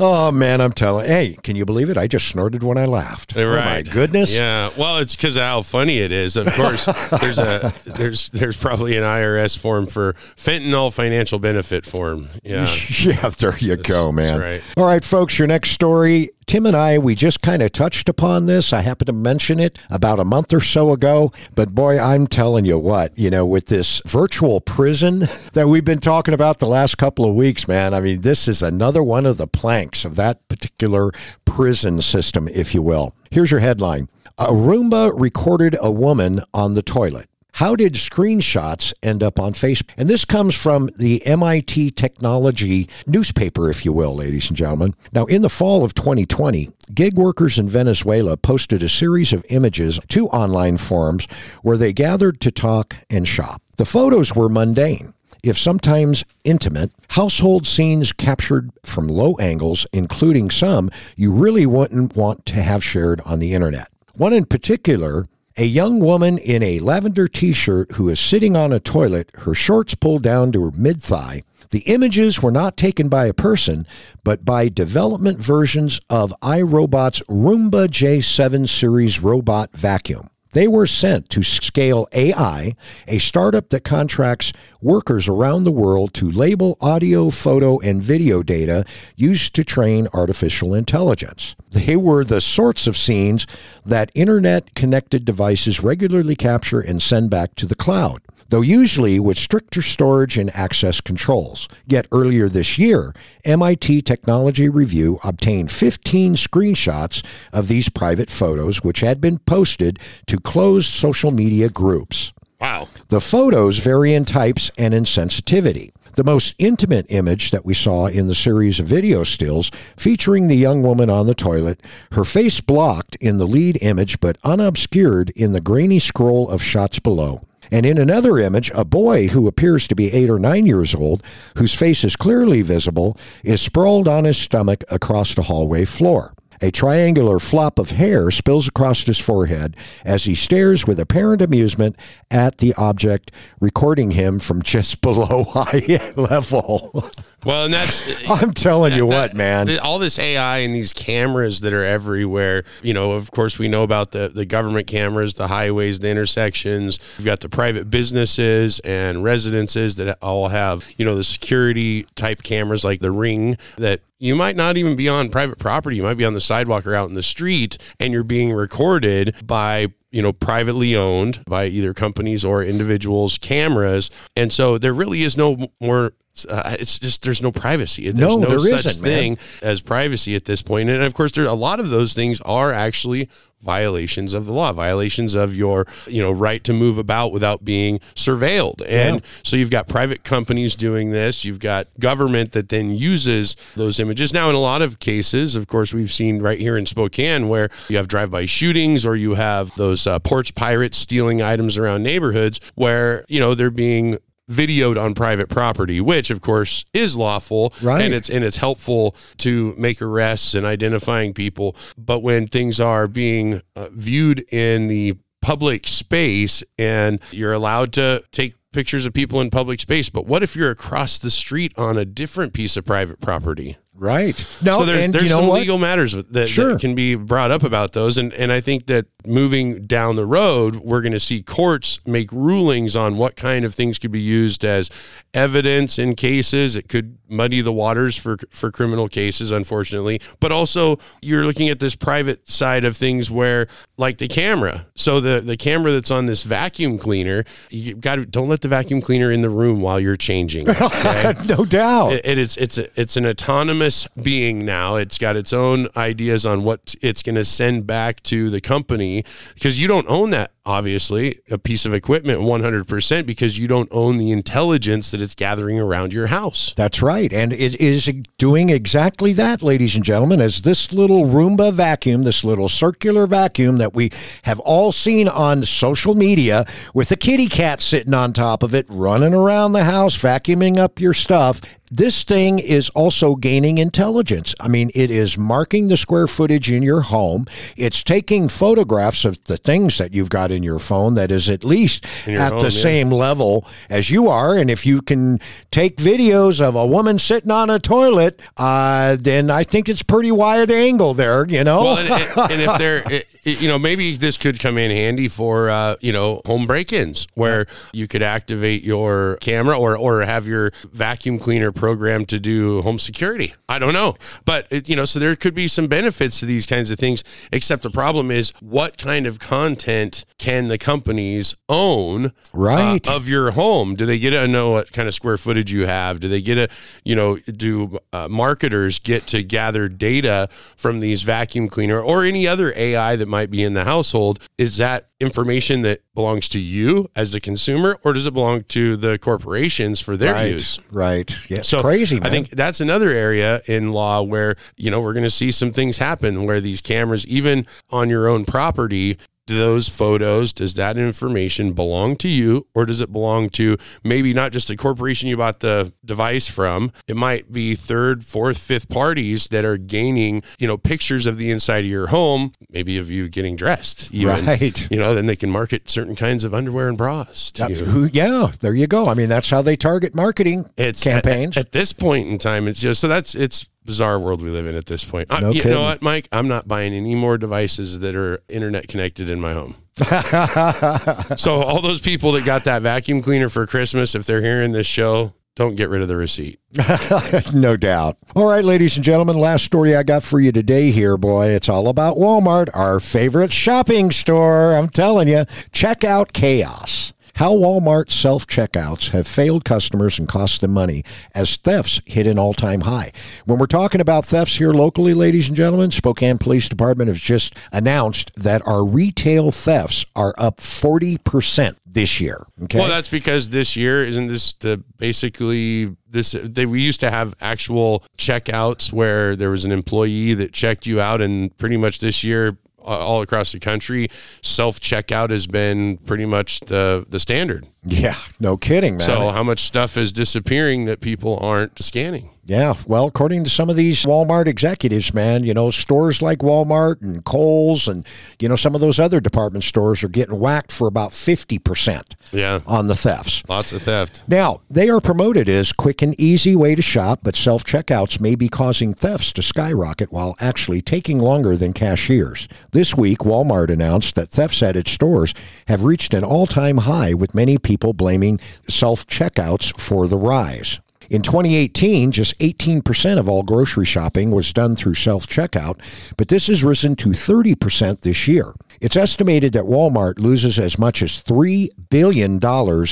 Oh 0.00 0.30
man, 0.30 0.60
I'm 0.60 0.72
telling. 0.72 1.06
Hey, 1.06 1.36
can 1.42 1.56
you 1.56 1.64
believe 1.64 1.90
it? 1.90 1.96
I 1.96 2.06
just 2.06 2.28
snorted 2.28 2.62
when 2.62 2.78
I 2.78 2.84
laughed. 2.86 3.36
Oh 3.36 3.56
my 3.56 3.82
goodness. 3.82 4.34
Yeah. 4.34 4.70
Well, 4.76 4.98
it's 4.98 5.16
because 5.16 5.36
of 5.36 5.42
how 5.42 5.62
funny 5.62 5.98
it 5.98 6.12
is. 6.12 6.36
Of 6.36 6.46
course, 6.54 6.84
there's 7.20 7.38
a 7.38 7.72
there's 7.84 8.28
there's 8.30 8.56
probably 8.56 8.96
an 8.96 9.02
IRS 9.02 9.58
form 9.58 9.86
for 9.88 10.12
fentanyl 10.36 10.92
financial 10.92 11.38
benefit 11.38 11.84
form. 11.84 12.30
Yeah. 12.42 12.66
Yeah, 13.08 13.28
there 13.30 13.56
you 13.58 13.76
go, 13.76 14.12
man. 14.12 14.40
right. 14.40 14.62
All 14.76 14.84
right, 14.84 15.04
folks, 15.04 15.38
your 15.38 15.46
next 15.48 15.70
story. 15.70 16.30
Tim 16.46 16.64
and 16.64 16.74
I, 16.74 16.96
we 16.98 17.14
just 17.14 17.42
kind 17.42 17.60
of 17.62 17.72
touched 17.72 18.08
upon 18.08 18.46
this. 18.46 18.72
I 18.72 18.80
happened 18.80 19.08
to 19.08 19.12
mention 19.12 19.60
it 19.60 19.78
about 19.90 20.18
a 20.18 20.24
month 20.24 20.52
or 20.54 20.60
so 20.60 20.92
ago. 20.92 21.30
But 21.54 21.74
boy, 21.74 21.98
I'm 22.00 22.26
telling 22.26 22.64
you 22.64 22.78
what, 22.78 23.16
you 23.18 23.28
know, 23.28 23.44
with 23.44 23.66
this 23.66 24.00
virtual 24.06 24.60
prison 24.62 25.28
that 25.52 25.68
we've 25.68 25.84
been 25.84 26.00
talking 26.00 26.32
about 26.32 26.58
the 26.58 26.66
last 26.66 26.96
couple 26.96 27.26
of 27.28 27.34
weeks, 27.34 27.68
man, 27.68 27.92
I 27.92 28.00
mean, 28.00 28.22
this 28.22 28.48
is 28.48 28.62
another 28.62 29.02
one 29.02 29.26
of 29.26 29.36
the 29.36 29.46
planks 29.46 29.87
of 30.04 30.16
that 30.16 30.46
particular 30.48 31.10
prison 31.44 32.00
system, 32.02 32.48
if 32.48 32.74
you 32.74 32.82
will. 32.82 33.14
Here's 33.30 33.50
your 33.50 33.60
headline 33.60 34.08
A 34.38 34.46
Roomba 34.46 35.12
recorded 35.18 35.76
a 35.80 35.90
woman 35.90 36.40
on 36.54 36.74
the 36.74 36.82
toilet. 36.82 37.28
How 37.58 37.74
did 37.74 37.94
screenshots 37.94 38.92
end 39.02 39.20
up 39.20 39.40
on 39.40 39.52
Facebook? 39.52 39.90
And 39.96 40.08
this 40.08 40.24
comes 40.24 40.54
from 40.54 40.90
the 40.96 41.26
MIT 41.26 41.90
Technology 41.90 42.88
newspaper, 43.04 43.68
if 43.68 43.84
you 43.84 43.92
will, 43.92 44.14
ladies 44.14 44.48
and 44.48 44.56
gentlemen. 44.56 44.94
Now, 45.12 45.24
in 45.24 45.42
the 45.42 45.48
fall 45.48 45.82
of 45.82 45.92
2020, 45.94 46.68
gig 46.94 47.16
workers 47.16 47.58
in 47.58 47.68
Venezuela 47.68 48.36
posted 48.36 48.80
a 48.84 48.88
series 48.88 49.32
of 49.32 49.44
images 49.48 49.98
to 50.10 50.28
online 50.28 50.76
forums 50.76 51.26
where 51.62 51.76
they 51.76 51.92
gathered 51.92 52.40
to 52.42 52.52
talk 52.52 52.94
and 53.10 53.26
shop. 53.26 53.60
The 53.76 53.84
photos 53.84 54.36
were 54.36 54.48
mundane 54.48 55.12
if 55.42 55.58
sometimes 55.58 56.24
intimate, 56.44 56.90
household 57.10 57.66
scenes 57.66 58.12
captured 58.12 58.70
from 58.84 59.08
low 59.08 59.34
angles, 59.34 59.86
including 59.92 60.50
some 60.50 60.90
you 61.16 61.32
really 61.32 61.66
wouldn't 61.66 62.16
want 62.16 62.44
to 62.46 62.62
have 62.62 62.84
shared 62.84 63.20
on 63.26 63.38
the 63.38 63.54
internet. 63.54 63.88
One 64.14 64.32
in 64.32 64.44
particular, 64.46 65.26
a 65.56 65.64
young 65.64 66.00
woman 66.00 66.38
in 66.38 66.62
a 66.62 66.78
lavender 66.78 67.26
t 67.26 67.52
shirt 67.52 67.92
who 67.92 68.08
is 68.08 68.20
sitting 68.20 68.56
on 68.56 68.72
a 68.72 68.80
toilet, 68.80 69.30
her 69.38 69.54
shorts 69.54 69.94
pulled 69.94 70.22
down 70.22 70.52
to 70.52 70.64
her 70.64 70.70
mid 70.70 71.00
thigh. 71.00 71.42
The 71.70 71.80
images 71.80 72.40
were 72.42 72.50
not 72.50 72.76
taken 72.76 73.08
by 73.08 73.26
a 73.26 73.34
person, 73.34 73.86
but 74.24 74.44
by 74.44 74.68
development 74.68 75.38
versions 75.38 76.00
of 76.08 76.32
iRobot's 76.42 77.22
Roomba 77.28 77.88
J7 77.88 78.68
series 78.68 79.20
robot 79.20 79.72
vacuum. 79.72 80.30
They 80.52 80.66
were 80.66 80.86
sent 80.86 81.28
to 81.30 81.42
Scale 81.42 82.06
AI, 82.12 82.74
a 83.06 83.18
startup 83.18 83.68
that 83.68 83.84
contracts 83.84 84.52
workers 84.80 85.28
around 85.28 85.64
the 85.64 85.72
world 85.72 86.14
to 86.14 86.30
label 86.30 86.78
audio, 86.80 87.28
photo, 87.28 87.78
and 87.80 88.02
video 88.02 88.42
data 88.42 88.84
used 89.14 89.54
to 89.54 89.64
train 89.64 90.08
artificial 90.14 90.74
intelligence. 90.74 91.54
They 91.70 91.96
were 91.96 92.24
the 92.24 92.40
sorts 92.40 92.86
of 92.86 92.96
scenes 92.96 93.46
that 93.84 94.10
internet 94.14 94.74
connected 94.74 95.26
devices 95.26 95.82
regularly 95.82 96.34
capture 96.34 96.80
and 96.80 97.02
send 97.02 97.28
back 97.28 97.54
to 97.56 97.66
the 97.66 97.74
cloud 97.74 98.22
though 98.50 98.62
usually 98.62 99.20
with 99.20 99.38
stricter 99.38 99.82
storage 99.82 100.38
and 100.38 100.54
access 100.54 101.00
controls. 101.00 101.68
Yet 101.86 102.08
earlier 102.12 102.48
this 102.48 102.78
year, 102.78 103.14
MIT 103.44 104.02
Technology 104.02 104.68
Review 104.68 105.18
obtained 105.22 105.70
15 105.70 106.34
screenshots 106.34 107.24
of 107.52 107.68
these 107.68 107.88
private 107.88 108.30
photos, 108.30 108.82
which 108.82 109.00
had 109.00 109.20
been 109.20 109.38
posted 109.38 109.98
to 110.26 110.37
closed 110.40 110.86
social 110.86 111.30
media 111.30 111.68
groups. 111.68 112.32
Wow. 112.60 112.88
The 113.08 113.20
photos 113.20 113.78
vary 113.78 114.14
in 114.14 114.24
types 114.24 114.70
and 114.76 114.92
in 114.92 115.04
sensitivity. 115.04 115.92
The 116.14 116.24
most 116.24 116.56
intimate 116.58 117.06
image 117.10 117.52
that 117.52 117.64
we 117.64 117.74
saw 117.74 118.06
in 118.06 118.26
the 118.26 118.34
series 118.34 118.80
of 118.80 118.86
video 118.86 119.22
stills 119.22 119.70
featuring 119.96 120.48
the 120.48 120.56
young 120.56 120.82
woman 120.82 121.08
on 121.08 121.28
the 121.28 121.34
toilet, 121.34 121.80
her 122.12 122.24
face 122.24 122.60
blocked 122.60 123.14
in 123.20 123.38
the 123.38 123.46
lead 123.46 123.80
image 123.82 124.18
but 124.18 124.38
unobscured 124.42 125.30
in 125.36 125.52
the 125.52 125.60
grainy 125.60 126.00
scroll 126.00 126.48
of 126.50 126.60
shots 126.60 126.98
below. 126.98 127.42
And 127.70 127.86
in 127.86 127.98
another 127.98 128.38
image, 128.38 128.72
a 128.74 128.84
boy 128.84 129.28
who 129.28 129.46
appears 129.46 129.86
to 129.88 129.94
be 129.94 130.12
eight 130.12 130.30
or 130.30 130.38
nine 130.38 130.66
years 130.66 130.94
old, 130.94 131.22
whose 131.56 131.74
face 131.74 132.02
is 132.02 132.16
clearly 132.16 132.62
visible, 132.62 133.16
is 133.44 133.60
sprawled 133.60 134.08
on 134.08 134.24
his 134.24 134.38
stomach 134.38 134.82
across 134.90 135.34
the 135.34 135.42
hallway 135.42 135.84
floor. 135.84 136.34
A 136.60 136.70
triangular 136.70 137.38
flop 137.38 137.78
of 137.78 137.90
hair 137.90 138.30
spills 138.30 138.66
across 138.68 139.04
his 139.04 139.18
forehead 139.18 139.76
as 140.04 140.24
he 140.24 140.34
stares 140.34 140.86
with 140.86 140.98
apparent 140.98 141.40
amusement 141.42 141.96
at 142.30 142.58
the 142.58 142.74
object, 142.74 143.30
recording 143.60 144.10
him 144.12 144.38
from 144.38 144.62
just 144.62 145.00
below 145.02 145.46
eye 145.54 146.12
level. 146.16 147.10
Well, 147.44 147.66
and 147.66 147.72
that's 147.74 148.02
I'm 148.28 148.52
telling 148.52 148.92
you 148.94 149.06
that- 149.08 149.30
what, 149.30 149.34
man. 149.34 149.78
All 149.78 149.98
this 149.98 150.18
AI 150.18 150.58
and 150.58 150.74
these 150.74 150.92
cameras 150.92 151.60
that 151.60 151.72
are 151.72 151.84
everywhere. 151.84 152.64
You 152.82 152.94
know, 152.94 153.12
of 153.12 153.30
course, 153.30 153.58
we 153.58 153.68
know 153.68 153.84
about 153.84 154.10
the, 154.10 154.28
the 154.28 154.44
government 154.44 154.86
cameras, 154.88 155.34
the 155.36 155.46
highways, 155.48 156.00
the 156.00 156.08
intersections. 156.08 156.98
We've 157.18 157.24
got 157.24 157.40
the 157.40 157.48
private 157.48 157.88
businesses 157.90 158.80
and 158.80 159.22
residences 159.22 159.96
that 159.96 160.18
all 160.20 160.48
have, 160.48 160.90
you 160.96 161.04
know, 161.04 161.14
the 161.14 161.24
security 161.24 162.04
type 162.16 162.42
cameras 162.42 162.84
like 162.84 163.00
the 163.00 163.12
Ring 163.12 163.56
that 163.76 164.00
you 164.18 164.34
might 164.34 164.56
not 164.56 164.76
even 164.76 164.96
be 164.96 165.08
on 165.08 165.28
private 165.30 165.58
property. 165.58 165.96
You 165.96 166.02
might 166.02 166.14
be 166.14 166.24
on 166.24 166.34
the 166.34 166.40
sidewalk 166.40 166.86
or 166.86 166.94
out 166.94 167.08
in 167.08 167.14
the 167.14 167.22
street 167.22 167.78
and 168.00 168.12
you're 168.12 168.24
being 168.24 168.52
recorded 168.52 169.34
by 169.44 169.88
you 170.10 170.22
know 170.22 170.32
privately 170.32 170.96
owned 170.96 171.44
by 171.46 171.66
either 171.66 171.92
companies 171.92 172.44
or 172.44 172.62
individuals 172.62 173.36
cameras 173.36 174.10
and 174.36 174.50
so 174.52 174.78
there 174.78 174.94
really 174.94 175.22
is 175.22 175.36
no 175.36 175.68
more 175.80 176.14
uh, 176.48 176.76
it's 176.78 176.98
just 176.98 177.22
there's 177.22 177.42
no 177.42 177.50
privacy. 177.50 178.04
There's 178.10 178.16
No, 178.16 178.38
no, 178.38 178.48
there 178.48 178.58
such 178.58 178.86
isn't, 178.86 179.02
man. 179.02 179.10
thing 179.10 179.38
as 179.62 179.80
privacy 179.80 180.36
at 180.36 180.44
this 180.44 180.62
point. 180.62 180.88
And 180.88 181.02
of 181.02 181.14
course, 181.14 181.32
there 181.32 181.44
a 181.46 181.52
lot 181.52 181.80
of 181.80 181.90
those 181.90 182.14
things 182.14 182.40
are 182.42 182.72
actually 182.72 183.28
violations 183.62 184.34
of 184.34 184.46
the 184.46 184.52
law, 184.52 184.72
violations 184.72 185.34
of 185.34 185.54
your 185.54 185.86
you 186.06 186.22
know 186.22 186.30
right 186.30 186.62
to 186.64 186.72
move 186.72 186.98
about 186.98 187.32
without 187.32 187.64
being 187.64 187.98
surveilled. 188.14 188.80
And 188.88 189.16
Yeah. 189.16 189.20
so 189.42 189.56
you've 189.56 189.70
got 189.70 189.88
private 189.88 190.24
companies 190.24 190.74
doing 190.74 191.10
this. 191.10 191.44
You've 191.44 191.58
got 191.58 191.88
government 191.98 192.52
that 192.52 192.68
then 192.68 192.90
uses 192.96 193.56
those 193.76 193.98
images. 194.00 194.32
Now, 194.32 194.48
in 194.48 194.54
a 194.54 194.60
lot 194.60 194.82
of 194.82 194.98
cases, 195.00 195.56
of 195.56 195.66
course, 195.66 195.92
we've 195.92 196.12
seen 196.12 196.40
right 196.40 196.58
here 196.60 196.76
in 196.76 196.86
Spokane 196.86 197.48
where 197.48 197.68
you 197.88 197.96
have 197.96 198.08
drive-by 198.08 198.46
shootings 198.46 199.04
or 199.04 199.16
you 199.16 199.34
have 199.34 199.74
those 199.76 200.06
uh, 200.06 200.18
porch 200.18 200.54
pirates 200.54 200.96
stealing 200.96 201.42
items 201.42 201.76
around 201.76 202.02
neighborhoods 202.02 202.60
where 202.74 203.24
you 203.28 203.40
know 203.40 203.54
they're 203.54 203.70
being 203.70 204.18
videoed 204.50 205.00
on 205.02 205.14
private 205.14 205.48
property 205.48 206.00
which 206.00 206.30
of 206.30 206.40
course 206.40 206.84
is 206.94 207.16
lawful 207.16 207.72
Right. 207.82 208.02
and 208.04 208.14
it's 208.14 208.30
and 208.30 208.44
it's 208.44 208.56
helpful 208.56 209.14
to 209.38 209.74
make 209.76 210.00
arrests 210.00 210.54
and 210.54 210.64
identifying 210.64 211.34
people 211.34 211.76
but 211.98 212.20
when 212.20 212.46
things 212.46 212.80
are 212.80 213.06
being 213.06 213.60
uh, 213.76 213.88
viewed 213.92 214.44
in 214.52 214.88
the 214.88 215.16
public 215.42 215.86
space 215.86 216.64
and 216.78 217.20
you're 217.30 217.52
allowed 217.52 217.92
to 217.92 218.22
take 218.32 218.54
pictures 218.72 219.06
of 219.06 219.12
people 219.14 219.40
in 219.40 219.50
public 219.50 219.80
space 219.80 220.10
but 220.10 220.26
what 220.26 220.42
if 220.42 220.56
you're 220.56 220.70
across 220.70 221.18
the 221.18 221.30
street 221.30 221.72
on 221.78 221.96
a 221.96 222.04
different 222.04 222.52
piece 222.52 222.76
of 222.76 222.84
private 222.84 223.20
property 223.20 223.76
Right. 223.98 224.46
No, 224.62 224.78
so 224.78 224.84
there's, 224.86 225.04
and 225.04 225.12
there's 225.12 225.24
you 225.24 225.30
know 225.30 225.38
some 225.40 225.48
what? 225.48 225.58
legal 225.58 225.76
matters 225.76 226.12
that, 226.12 226.32
that 226.32 226.48
Sure. 226.48 226.78
can 226.78 226.94
be 226.94 227.16
brought 227.16 227.50
up 227.50 227.64
about 227.64 227.92
those. 227.94 228.16
And, 228.16 228.32
and 228.34 228.52
I 228.52 228.60
think 228.60 228.86
that 228.86 229.06
moving 229.26 229.86
down 229.86 230.14
the 230.14 230.24
road, 230.24 230.76
we're 230.76 231.00
going 231.00 231.12
to 231.12 231.20
see 231.20 231.42
courts 231.42 231.98
make 232.06 232.30
rulings 232.30 232.94
on 232.94 233.16
what 233.16 233.34
kind 233.34 233.64
of 233.64 233.74
things 233.74 233.98
could 233.98 234.12
be 234.12 234.20
used 234.20 234.64
as 234.64 234.88
evidence 235.34 235.98
in 235.98 236.14
cases. 236.14 236.76
It 236.76 236.88
could 236.88 237.18
muddy 237.28 237.60
the 237.60 237.72
waters 237.72 238.16
for, 238.16 238.36
for 238.50 238.70
criminal 238.70 239.08
cases, 239.08 239.50
unfortunately. 239.50 240.20
But 240.38 240.52
also, 240.52 240.98
you're 241.20 241.44
looking 241.44 241.68
at 241.68 241.80
this 241.80 241.96
private 241.96 242.48
side 242.48 242.84
of 242.84 242.96
things 242.96 243.30
where, 243.32 243.66
like 243.96 244.18
the 244.18 244.28
camera. 244.28 244.86
So 244.94 245.20
the, 245.20 245.40
the 245.40 245.56
camera 245.56 245.90
that's 245.92 246.10
on 246.12 246.26
this 246.26 246.44
vacuum 246.44 246.98
cleaner, 246.98 247.44
you 247.70 247.94
got 247.96 248.14
to 248.16 248.24
don't 248.26 248.48
let 248.48 248.60
the 248.60 248.68
vacuum 248.68 249.00
cleaner 249.00 249.32
in 249.32 249.42
the 249.42 249.50
room 249.50 249.80
while 249.80 249.98
you're 249.98 250.16
changing. 250.16 250.70
okay? 250.80 251.34
no 251.48 251.64
doubt. 251.64 252.12
It- 252.12 252.26
it 252.28 252.36
is 252.36 252.56
it's 252.58 252.76
a, 252.76 253.00
it's 253.00 253.16
an 253.16 253.24
autonomous 253.24 253.87
being 254.22 254.64
now. 254.64 254.96
It's 254.96 255.18
got 255.18 255.36
its 255.36 255.52
own 255.52 255.88
ideas 255.96 256.44
on 256.46 256.62
what 256.62 256.94
it's 257.02 257.22
going 257.22 257.36
to 257.36 257.44
send 257.44 257.86
back 257.86 258.22
to 258.24 258.50
the 258.50 258.60
company 258.60 259.24
because 259.54 259.78
you 259.78 259.88
don't 259.88 260.08
own 260.08 260.30
that 260.30 260.52
obviously 260.68 261.40
a 261.50 261.56
piece 261.56 261.86
of 261.86 261.94
equipment 261.94 262.40
100% 262.40 263.24
because 263.24 263.58
you 263.58 263.66
don't 263.66 263.88
own 263.90 264.18
the 264.18 264.30
intelligence 264.30 265.10
that 265.10 265.20
it's 265.22 265.34
gathering 265.34 265.80
around 265.80 266.12
your 266.12 266.26
house. 266.26 266.74
That's 266.76 267.00
right. 267.00 267.32
And 267.32 267.54
it 267.54 267.80
is 267.80 268.12
doing 268.36 268.68
exactly 268.68 269.32
that, 269.32 269.62
ladies 269.62 269.96
and 269.96 270.04
gentlemen, 270.04 270.42
as 270.42 270.60
this 270.60 270.92
little 270.92 271.24
Roomba 271.24 271.72
vacuum, 271.72 272.24
this 272.24 272.44
little 272.44 272.68
circular 272.68 273.26
vacuum 273.26 273.78
that 273.78 273.94
we 273.94 274.10
have 274.42 274.60
all 274.60 274.92
seen 274.92 275.26
on 275.26 275.64
social 275.64 276.14
media 276.14 276.66
with 276.92 277.10
a 277.10 277.16
kitty 277.16 277.46
cat 277.46 277.80
sitting 277.80 278.12
on 278.12 278.34
top 278.34 278.62
of 278.62 278.74
it, 278.74 278.84
running 278.90 279.32
around 279.32 279.72
the 279.72 279.84
house, 279.84 280.20
vacuuming 280.20 280.76
up 280.76 281.00
your 281.00 281.14
stuff. 281.14 281.62
This 281.90 282.22
thing 282.22 282.58
is 282.58 282.90
also 282.90 283.34
gaining 283.34 283.78
intelligence. 283.78 284.54
I 284.60 284.68
mean, 284.68 284.90
it 284.94 285.10
is 285.10 285.38
marking 285.38 285.88
the 285.88 285.96
square 285.96 286.26
footage 286.26 286.70
in 286.70 286.82
your 286.82 287.00
home. 287.00 287.46
It's 287.78 288.04
taking 288.04 288.50
photographs 288.50 289.24
of 289.24 289.42
the 289.44 289.56
things 289.56 289.96
that 289.96 290.12
you've 290.12 290.28
got 290.28 290.50
in 290.58 290.62
your 290.62 290.78
phone 290.78 291.14
that 291.14 291.30
is 291.30 291.48
at 291.48 291.64
least 291.64 292.04
at 292.26 292.52
home, 292.52 292.58
the 292.60 292.64
yeah. 292.66 292.82
same 292.82 293.10
level 293.10 293.64
as 293.88 294.10
you 294.10 294.28
are. 294.28 294.54
And 294.54 294.68
if 294.70 294.84
you 294.84 295.00
can 295.00 295.38
take 295.70 295.96
videos 295.96 296.60
of 296.60 296.74
a 296.74 296.86
woman 296.86 297.18
sitting 297.18 297.50
on 297.50 297.70
a 297.70 297.78
toilet, 297.78 298.38
uh, 298.58 299.16
then 299.18 299.50
I 299.50 299.62
think 299.62 299.88
it's 299.88 300.02
pretty 300.02 300.32
wide 300.32 300.70
angle 300.70 301.14
there, 301.14 301.46
you 301.48 301.64
know? 301.64 301.84
Well, 301.84 301.96
and, 301.98 302.08
and- 302.10 302.52
and 302.52 302.60
if 302.62 302.78
they're, 302.78 302.98
it- 303.12 303.26
it- 303.44 303.60
you 303.62 303.68
know, 303.68 303.78
maybe 303.78 304.14
this 304.16 304.36
could 304.36 304.58
come 304.60 304.76
in 304.76 304.90
handy 304.90 305.28
for, 305.28 305.70
uh, 305.70 305.94
you 306.00 306.12
know, 306.12 306.42
home 306.44 306.66
break-ins 306.66 307.26
where 307.34 307.66
you 307.92 308.06
could 308.08 308.22
activate 308.22 308.82
your 308.82 309.36
camera 309.40 309.78
or 309.78 309.96
or 309.96 310.22
have 310.22 310.46
your 310.46 310.72
vacuum 310.92 311.38
cleaner 311.38 311.72
programmed 311.72 312.28
to 312.28 312.38
do 312.40 312.82
home 312.82 312.98
security. 312.98 313.54
I 313.68 313.78
don't 313.78 313.94
know, 313.94 314.16
but 314.44 314.66
it, 314.70 314.88
you 314.88 314.96
know, 314.96 315.04
so 315.06 315.18
there 315.18 315.34
could 315.36 315.54
be 315.54 315.68
some 315.68 315.86
benefits 315.86 316.40
to 316.40 316.46
these 316.46 316.66
kinds 316.66 316.90
of 316.90 316.98
things. 316.98 317.22
Except 317.52 317.82
the 317.82 317.90
problem 317.90 318.30
is, 318.30 318.50
what 318.60 318.98
kind 318.98 319.26
of 319.26 319.38
content 319.38 320.24
can 320.38 320.68
the 320.68 320.78
companies 320.78 321.54
own? 321.68 322.26
uh, 322.26 322.30
Right. 322.52 323.08
of 323.08 323.28
your 323.28 323.50
home? 323.52 323.94
Do 323.94 324.06
they 324.06 324.18
get 324.18 324.30
to 324.30 324.48
know 324.48 324.70
what 324.70 324.92
kind 324.92 325.06
of 325.08 325.14
square 325.14 325.36
footage 325.36 325.70
you 325.72 325.86
have? 325.86 326.20
Do 326.20 326.28
they 326.28 326.40
get 326.40 326.54
to, 326.56 326.68
you 327.04 327.14
know, 327.16 327.36
do 327.38 327.98
uh, 328.12 328.28
marketers 328.28 328.98
get 328.98 329.26
to 329.28 329.42
gather 329.42 329.88
data 329.88 330.48
from 330.76 331.00
these 331.00 331.22
vacuum 331.22 331.68
cleaner 331.68 332.00
or 332.00 332.24
any 332.24 332.46
other 332.46 332.72
AI 332.76 333.16
that 333.16 333.28
might 333.28 333.50
be 333.50 333.62
in 333.62 333.74
the 333.74 333.84
household? 333.84 334.40
Is 334.56 334.76
that 334.78 335.08
information 335.20 335.82
that 335.82 336.00
belongs 336.14 336.48
to 336.48 336.60
you 336.60 337.10
as 337.16 337.32
the 337.32 337.40
consumer, 337.40 337.98
or 338.04 338.12
does 338.12 338.26
it 338.26 338.32
belong 338.34 338.62
to 338.64 338.96
the 338.96 339.18
corporations 339.18 340.00
for 340.00 340.16
their 340.16 340.32
right. 340.34 340.52
use? 340.52 340.78
Right. 340.90 341.30
Yeah. 341.50 341.58
It's 341.58 341.68
So 341.68 341.80
crazy, 341.80 342.18
man. 342.20 342.26
I 342.26 342.30
think 342.30 342.50
that's 342.50 342.80
another 342.80 343.10
area 343.10 343.60
in 343.66 343.92
law 343.92 344.22
where 344.22 344.56
you 344.76 344.90
know 344.90 345.00
we're 345.00 345.12
going 345.14 345.24
to 345.24 345.30
see 345.30 345.50
some 345.50 345.72
things 345.72 345.98
happen 345.98 346.44
where 346.44 346.60
these 346.60 346.80
cameras, 346.80 347.26
even 347.26 347.66
on 347.90 348.08
your 348.08 348.28
own 348.28 348.44
property, 348.44 349.18
those 349.54 349.88
photos, 349.88 350.52
does 350.52 350.74
that 350.74 350.96
information 350.98 351.72
belong 351.72 352.16
to 352.16 352.28
you, 352.28 352.66
or 352.74 352.84
does 352.86 353.00
it 353.00 353.12
belong 353.12 353.48
to 353.50 353.76
maybe 354.04 354.32
not 354.34 354.52
just 354.52 354.68
the 354.68 354.76
corporation 354.76 355.28
you 355.28 355.36
bought 355.36 355.60
the 355.60 355.92
device 356.04 356.48
from? 356.48 356.92
It 357.06 357.16
might 357.16 357.52
be 357.52 357.74
third, 357.74 358.24
fourth, 358.24 358.58
fifth 358.58 358.88
parties 358.88 359.48
that 359.48 359.64
are 359.64 359.76
gaining 359.76 360.42
you 360.58 360.66
know 360.66 360.76
pictures 360.76 361.26
of 361.26 361.38
the 361.38 361.50
inside 361.50 361.80
of 361.84 361.90
your 361.90 362.08
home, 362.08 362.52
maybe 362.70 362.98
of 362.98 363.10
you 363.10 363.28
getting 363.28 363.56
dressed, 363.56 364.12
even. 364.14 364.46
Right. 364.46 364.90
You 364.90 364.98
know, 364.98 365.14
then 365.14 365.26
they 365.26 365.36
can 365.36 365.50
market 365.50 365.88
certain 365.90 366.14
kinds 366.16 366.44
of 366.44 366.54
underwear 366.54 366.88
and 366.88 366.96
bras 366.98 367.50
to 367.52 367.64
Uh, 367.64 367.68
you 367.68 367.76
who- 367.84 368.10
yeah, 368.12 368.52
there 368.60 368.74
you 368.74 368.86
go. 368.86 369.08
I 369.08 369.14
mean, 369.14 369.28
that's 369.28 369.50
how 369.50 369.62
they 369.62 369.76
target 369.76 370.14
marketing 370.14 370.64
it's 370.76 371.02
campaigns. 371.02 371.56
at, 371.56 371.66
at 371.66 371.72
this 371.72 371.92
point 371.92 372.28
in 372.28 372.38
time 372.38 372.68
it's 372.68 372.80
just 372.80 373.00
so 373.00 373.08
that's 373.08 373.34
it's 373.34 373.68
bizarre 373.88 374.20
world 374.20 374.42
we 374.42 374.50
live 374.50 374.66
in 374.66 374.74
at 374.74 374.84
this 374.86 375.02
point 375.02 375.26
I, 375.32 375.40
No 375.40 375.48
you 375.50 375.62
kidding. 375.62 375.72
know 375.72 375.82
what 375.82 376.02
mike 376.02 376.28
i'm 376.30 376.46
not 376.46 376.68
buying 376.68 376.92
any 376.92 377.14
more 377.14 377.38
devices 377.38 378.00
that 378.00 378.14
are 378.14 378.40
internet 378.48 378.86
connected 378.86 379.28
in 379.30 379.40
my 379.40 379.54
home 379.54 379.76
so 381.36 381.62
all 381.62 381.80
those 381.80 382.00
people 382.00 382.32
that 382.32 382.44
got 382.44 382.64
that 382.64 382.82
vacuum 382.82 383.22
cleaner 383.22 383.48
for 383.48 383.66
christmas 383.66 384.14
if 384.14 384.26
they're 384.26 384.42
hearing 384.42 384.72
this 384.72 384.86
show 384.86 385.32
don't 385.56 385.74
get 385.74 385.88
rid 385.88 386.02
of 386.02 386.08
the 386.08 386.16
receipt 386.16 386.60
no 387.54 387.76
doubt. 387.76 388.16
All 388.36 388.46
right, 388.46 388.64
ladies 388.64 388.94
and 388.96 389.04
gentlemen, 389.04 389.38
last 389.40 389.64
story 389.64 389.96
I 389.96 390.02
got 390.02 390.22
for 390.22 390.38
you 390.38 390.52
today 390.52 390.90
here, 390.90 391.16
boy. 391.16 391.48
It's 391.48 391.68
all 391.68 391.88
about 391.88 392.16
Walmart, 392.18 392.68
our 392.74 393.00
favorite 393.00 393.52
shopping 393.52 394.10
store. 394.10 394.74
I'm 394.74 394.88
telling 394.90 395.28
you, 395.28 395.46
checkout 395.72 396.32
chaos. 396.34 397.14
How 397.38 397.54
Walmart 397.54 398.10
self 398.10 398.48
checkouts 398.48 399.10
have 399.10 399.28
failed 399.28 399.64
customers 399.64 400.18
and 400.18 400.28
cost 400.28 400.60
them 400.60 400.72
money 400.72 401.04
as 401.36 401.56
thefts 401.56 402.00
hit 402.04 402.26
an 402.26 402.36
all 402.36 402.52
time 402.52 402.80
high. 402.80 403.12
When 403.44 403.60
we're 403.60 403.66
talking 403.66 404.00
about 404.00 404.26
thefts 404.26 404.56
here 404.56 404.72
locally, 404.72 405.14
ladies 405.14 405.46
and 405.46 405.56
gentlemen, 405.56 405.92
Spokane 405.92 406.38
Police 406.38 406.68
Department 406.68 407.06
has 407.06 407.20
just 407.20 407.54
announced 407.70 408.32
that 408.34 408.66
our 408.66 408.84
retail 408.84 409.52
thefts 409.52 410.04
are 410.16 410.34
up 410.36 410.56
40% 410.56 411.76
this 411.86 412.20
year. 412.20 412.44
Okay. 412.64 412.76
well 412.76 412.88
that's 412.88 413.08
because 413.08 413.50
this 413.50 413.76
year 413.76 414.04
isn't 414.04 414.26
this 414.26 414.54
the 414.54 414.82
basically 414.96 415.96
this 416.10 416.32
they 416.32 416.66
we 416.66 416.82
used 416.82 416.98
to 417.00 417.10
have 417.10 417.36
actual 417.40 418.02
checkouts 418.18 418.92
where 418.92 419.36
there 419.36 419.50
was 419.50 419.64
an 419.64 419.70
employee 419.70 420.34
that 420.34 420.52
checked 420.52 420.86
you 420.86 421.00
out 421.00 421.20
and 421.20 421.56
pretty 421.56 421.76
much 421.76 422.00
this 422.00 422.24
year 422.24 422.58
all 422.88 423.22
across 423.22 423.52
the 423.52 423.60
country 423.60 424.08
self 424.42 424.80
checkout 424.80 425.30
has 425.30 425.46
been 425.46 425.98
pretty 425.98 426.26
much 426.26 426.60
the 426.60 427.06
the 427.08 427.20
standard 427.20 427.66
yeah, 427.84 428.16
no 428.38 428.56
kidding, 428.56 428.96
man. 428.96 429.06
So 429.06 429.30
how 429.30 429.42
much 429.42 429.60
stuff 429.60 429.96
is 429.96 430.12
disappearing 430.12 430.84
that 430.86 431.00
people 431.00 431.38
aren't 431.40 431.82
scanning? 431.82 432.30
Yeah, 432.48 432.72
well, 432.86 433.06
according 433.06 433.44
to 433.44 433.50
some 433.50 433.68
of 433.68 433.76
these 433.76 434.04
Walmart 434.06 434.46
executives, 434.46 435.12
man, 435.12 435.44
you 435.44 435.52
know, 435.52 435.70
stores 435.70 436.22
like 436.22 436.38
Walmart 436.38 437.02
and 437.02 437.22
Kohl's 437.22 437.86
and, 437.86 438.06
you 438.40 438.48
know, 438.48 438.56
some 438.56 438.74
of 438.74 438.80
those 438.80 438.98
other 438.98 439.20
department 439.20 439.64
stores 439.64 440.02
are 440.02 440.08
getting 440.08 440.38
whacked 440.40 440.72
for 440.72 440.88
about 440.88 441.10
50% 441.10 442.14
Yeah, 442.32 442.60
on 442.66 442.86
the 442.86 442.94
thefts. 442.94 443.42
lots 443.50 443.70
of 443.72 443.82
theft. 443.82 444.22
Now, 444.26 444.62
they 444.70 444.88
are 444.88 444.98
promoted 444.98 445.46
as 445.50 445.72
quick 445.72 446.00
and 446.00 446.18
easy 446.18 446.56
way 446.56 446.74
to 446.74 446.80
shop, 446.80 447.20
but 447.22 447.36
self 447.36 447.64
checkouts 447.64 448.18
may 448.18 448.34
be 448.34 448.48
causing 448.48 448.94
thefts 448.94 449.30
to 449.34 449.42
skyrocket 449.42 450.10
while 450.10 450.34
actually 450.40 450.80
taking 450.80 451.18
longer 451.18 451.54
than 451.54 451.74
cashiers. 451.74 452.48
This 452.72 452.94
week, 452.94 453.18
Walmart 453.18 453.68
announced 453.68 454.14
that 454.14 454.30
thefts 454.30 454.62
at 454.62 454.74
its 454.74 454.90
stores 454.90 455.34
have 455.66 455.84
reached 455.84 456.14
an 456.14 456.24
all 456.24 456.46
time 456.46 456.78
high, 456.78 457.12
with 457.12 457.34
many 457.34 457.58
people 457.58 457.92
blaming 457.92 458.40
self 458.70 459.06
checkouts 459.06 459.78
for 459.78 460.08
the 460.08 460.16
rise. 460.16 460.80
In 461.10 461.22
2018, 461.22 462.12
just 462.12 462.38
18% 462.38 463.18
of 463.18 463.30
all 463.30 463.42
grocery 463.42 463.86
shopping 463.86 464.30
was 464.30 464.52
done 464.52 464.76
through 464.76 464.94
self 464.94 465.26
checkout, 465.26 465.80
but 466.18 466.28
this 466.28 466.48
has 466.48 466.62
risen 466.62 466.96
to 466.96 467.10
30% 467.10 468.02
this 468.02 468.28
year. 468.28 468.52
It's 468.80 468.96
estimated 468.96 469.54
that 469.54 469.64
Walmart 469.64 470.20
loses 470.20 470.58
as 470.58 470.78
much 470.78 471.02
as 471.02 471.22
$3 471.22 471.68
billion 471.90 472.38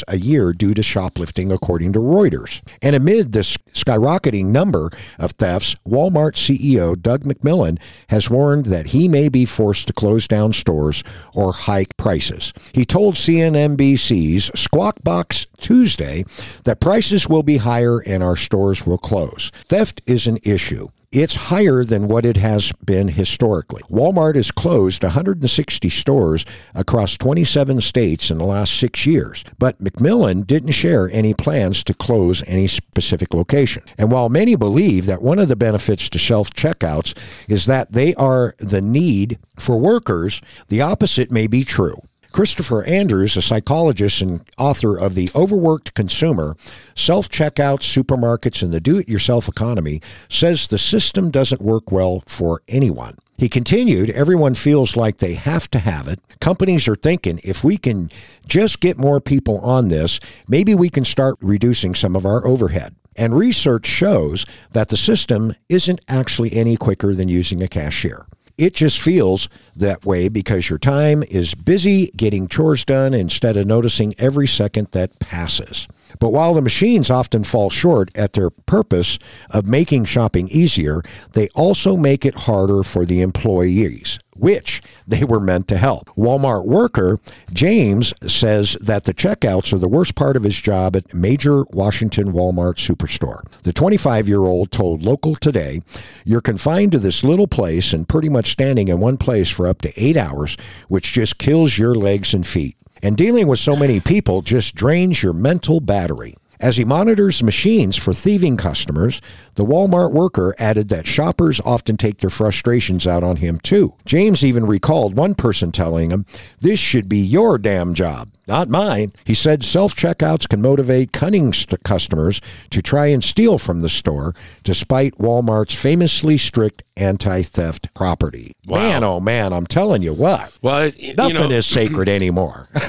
a 0.08 0.16
year 0.16 0.52
due 0.52 0.74
to 0.74 0.82
shoplifting, 0.82 1.52
according 1.52 1.92
to 1.92 2.00
Reuters. 2.00 2.60
And 2.82 2.96
amid 2.96 3.32
this 3.32 3.56
skyrocketing 3.72 4.46
number 4.46 4.90
of 5.18 5.32
thefts, 5.32 5.76
Walmart 5.86 6.34
CEO 6.34 7.00
Doug 7.00 7.22
McMillon 7.22 7.78
has 8.08 8.28
warned 8.28 8.66
that 8.66 8.88
he 8.88 9.06
may 9.06 9.28
be 9.28 9.44
forced 9.44 9.86
to 9.86 9.92
close 9.92 10.26
down 10.26 10.52
stores 10.52 11.04
or 11.34 11.52
hike 11.52 11.96
prices. 11.96 12.52
He 12.72 12.84
told 12.84 13.14
CNNBC's 13.14 14.50
Squawk 14.58 15.04
Box 15.04 15.46
Tuesday 15.58 16.24
that 16.64 16.80
prices 16.80 17.28
will 17.28 17.42
be 17.42 17.58
higher 17.58 18.00
and 18.00 18.22
our 18.22 18.36
stores 18.36 18.86
will 18.86 18.98
close. 18.98 19.50
Theft 19.68 20.02
is 20.06 20.26
an 20.26 20.38
issue. 20.44 20.88
It's 21.12 21.34
higher 21.34 21.84
than 21.84 22.08
what 22.08 22.26
it 22.26 22.36
has 22.36 22.72
been 22.84 23.08
historically. 23.08 23.82
Walmart 23.84 24.34
has 24.34 24.50
closed 24.50 25.02
160 25.02 25.88
stores 25.88 26.44
across 26.74 27.16
27 27.16 27.80
states 27.80 28.30
in 28.30 28.38
the 28.38 28.44
last 28.44 28.78
six 28.78 29.06
years, 29.06 29.44
but 29.58 29.78
McMillon 29.78 30.46
didn't 30.46 30.72
share 30.72 31.08
any 31.10 31.32
plans 31.32 31.84
to 31.84 31.94
close 31.94 32.46
any 32.48 32.66
specific 32.66 33.32
location. 33.32 33.84
And 33.96 34.10
while 34.10 34.28
many 34.28 34.56
believe 34.56 35.06
that 35.06 35.22
one 35.22 35.38
of 35.38 35.48
the 35.48 35.56
benefits 35.56 36.10
to 36.10 36.18
self 36.18 36.50
checkouts 36.50 37.16
is 37.48 37.66
that 37.66 37.92
they 37.92 38.14
are 38.16 38.54
the 38.58 38.82
need 38.82 39.38
for 39.58 39.78
workers, 39.78 40.42
the 40.68 40.82
opposite 40.82 41.30
may 41.30 41.46
be 41.46 41.64
true. 41.64 41.96
Christopher 42.32 42.84
Andrews, 42.84 43.36
a 43.36 43.42
psychologist 43.42 44.20
and 44.20 44.42
author 44.58 44.98
of 44.98 45.14
The 45.14 45.30
Overworked 45.34 45.94
Consumer, 45.94 46.56
Self 46.94 47.28
Checkout 47.28 47.80
Supermarkets 47.80 48.62
and 48.62 48.72
the 48.72 48.80
Do 48.80 48.98
It 48.98 49.08
Yourself 49.08 49.48
Economy, 49.48 50.00
says 50.28 50.68
the 50.68 50.78
system 50.78 51.30
doesn't 51.30 51.62
work 51.62 51.90
well 51.90 52.22
for 52.26 52.62
anyone. 52.68 53.16
He 53.38 53.48
continued, 53.48 54.10
everyone 54.10 54.54
feels 54.54 54.96
like 54.96 55.18
they 55.18 55.34
have 55.34 55.70
to 55.72 55.78
have 55.78 56.08
it. 56.08 56.20
Companies 56.40 56.88
are 56.88 56.96
thinking 56.96 57.38
if 57.44 57.62
we 57.62 57.76
can 57.76 58.10
just 58.48 58.80
get 58.80 58.98
more 58.98 59.20
people 59.20 59.58
on 59.60 59.88
this, 59.88 60.20
maybe 60.48 60.74
we 60.74 60.88
can 60.88 61.04
start 61.04 61.36
reducing 61.40 61.94
some 61.94 62.16
of 62.16 62.24
our 62.24 62.46
overhead. 62.46 62.94
And 63.16 63.36
research 63.36 63.86
shows 63.86 64.46
that 64.72 64.88
the 64.88 64.96
system 64.96 65.54
isn't 65.68 66.00
actually 66.08 66.52
any 66.52 66.76
quicker 66.76 67.14
than 67.14 67.28
using 67.28 67.62
a 67.62 67.68
cashier. 67.68 68.26
It 68.58 68.72
just 68.74 68.98
feels 69.00 69.50
that 69.74 70.06
way 70.06 70.28
because 70.28 70.70
your 70.70 70.78
time 70.78 71.22
is 71.24 71.54
busy 71.54 72.06
getting 72.16 72.48
chores 72.48 72.86
done 72.86 73.12
instead 73.12 73.56
of 73.56 73.66
noticing 73.66 74.14
every 74.18 74.46
second 74.46 74.88
that 74.92 75.18
passes. 75.18 75.86
But 76.18 76.30
while 76.30 76.54
the 76.54 76.62
machines 76.62 77.10
often 77.10 77.44
fall 77.44 77.68
short 77.68 78.10
at 78.14 78.32
their 78.32 78.48
purpose 78.48 79.18
of 79.50 79.66
making 79.66 80.06
shopping 80.06 80.48
easier, 80.50 81.02
they 81.32 81.48
also 81.54 81.96
make 81.96 82.24
it 82.24 82.34
harder 82.34 82.82
for 82.82 83.04
the 83.04 83.20
employees, 83.20 84.18
which 84.38 84.82
they 85.06 85.24
were 85.24 85.40
meant 85.40 85.68
to 85.68 85.76
help. 85.76 86.08
Walmart 86.16 86.66
worker 86.66 87.18
James 87.52 88.12
says 88.26 88.76
that 88.80 89.04
the 89.04 89.14
checkouts 89.14 89.72
are 89.72 89.78
the 89.78 89.88
worst 89.88 90.14
part 90.14 90.36
of 90.36 90.42
his 90.42 90.60
job 90.60 90.96
at 90.96 91.14
major 91.14 91.64
Washington 91.70 92.32
Walmart 92.32 92.76
superstore. 92.76 93.42
The 93.62 93.72
25 93.72 94.28
year 94.28 94.44
old 94.44 94.70
told 94.70 95.04
Local 95.04 95.36
Today, 95.36 95.80
You're 96.24 96.40
confined 96.40 96.92
to 96.92 96.98
this 96.98 97.24
little 97.24 97.48
place 97.48 97.92
and 97.92 98.08
pretty 98.08 98.28
much 98.28 98.52
standing 98.52 98.88
in 98.88 99.00
one 99.00 99.16
place 99.16 99.48
for 99.48 99.66
up 99.66 99.82
to 99.82 99.92
eight 100.02 100.16
hours, 100.16 100.56
which 100.88 101.12
just 101.12 101.38
kills 101.38 101.78
your 101.78 101.94
legs 101.94 102.34
and 102.34 102.46
feet. 102.46 102.76
And 103.02 103.16
dealing 103.16 103.46
with 103.46 103.58
so 103.58 103.76
many 103.76 104.00
people 104.00 104.42
just 104.42 104.74
drains 104.74 105.22
your 105.22 105.32
mental 105.32 105.80
battery. 105.80 106.34
As 106.60 106.76
he 106.76 106.84
monitors 106.84 107.42
machines 107.42 107.96
for 107.96 108.14
thieving 108.14 108.56
customers, 108.56 109.20
the 109.56 109.64
Walmart 109.64 110.12
worker 110.12 110.54
added 110.58 110.88
that 110.88 111.06
shoppers 111.06 111.60
often 111.64 111.96
take 111.96 112.18
their 112.18 112.30
frustrations 112.30 113.06
out 113.06 113.22
on 113.22 113.36
him 113.36 113.58
too. 113.58 113.94
James 114.06 114.44
even 114.44 114.64
recalled 114.64 115.16
one 115.16 115.34
person 115.34 115.70
telling 115.70 116.10
him, 116.10 116.24
This 116.60 116.78
should 116.78 117.08
be 117.08 117.18
your 117.18 117.58
damn 117.58 117.92
job, 117.92 118.28
not 118.46 118.68
mine. 118.68 119.12
He 119.24 119.34
said 119.34 119.64
self 119.64 119.94
checkouts 119.94 120.48
can 120.48 120.62
motivate 120.62 121.12
cunning 121.12 121.52
st- 121.52 121.82
customers 121.82 122.40
to 122.70 122.80
try 122.82 123.06
and 123.06 123.22
steal 123.24 123.58
from 123.58 123.80
the 123.80 123.88
store, 123.88 124.34
despite 124.64 125.14
Walmart's 125.18 125.74
famously 125.74 126.38
strict 126.38 126.82
anti 126.96 127.42
theft 127.42 127.92
property. 127.94 128.52
Wow. 128.66 128.78
Man, 128.78 129.04
oh 129.04 129.20
man, 129.20 129.52
I'm 129.52 129.66
telling 129.66 130.02
you 130.02 130.12
what. 130.14 130.52
Well, 130.62 130.84
it- 130.84 130.98
you 131.00 131.14
Nothing 131.14 131.34
know, 131.34 131.50
is 131.50 131.66
sacred 131.66 132.08
anymore. 132.08 132.68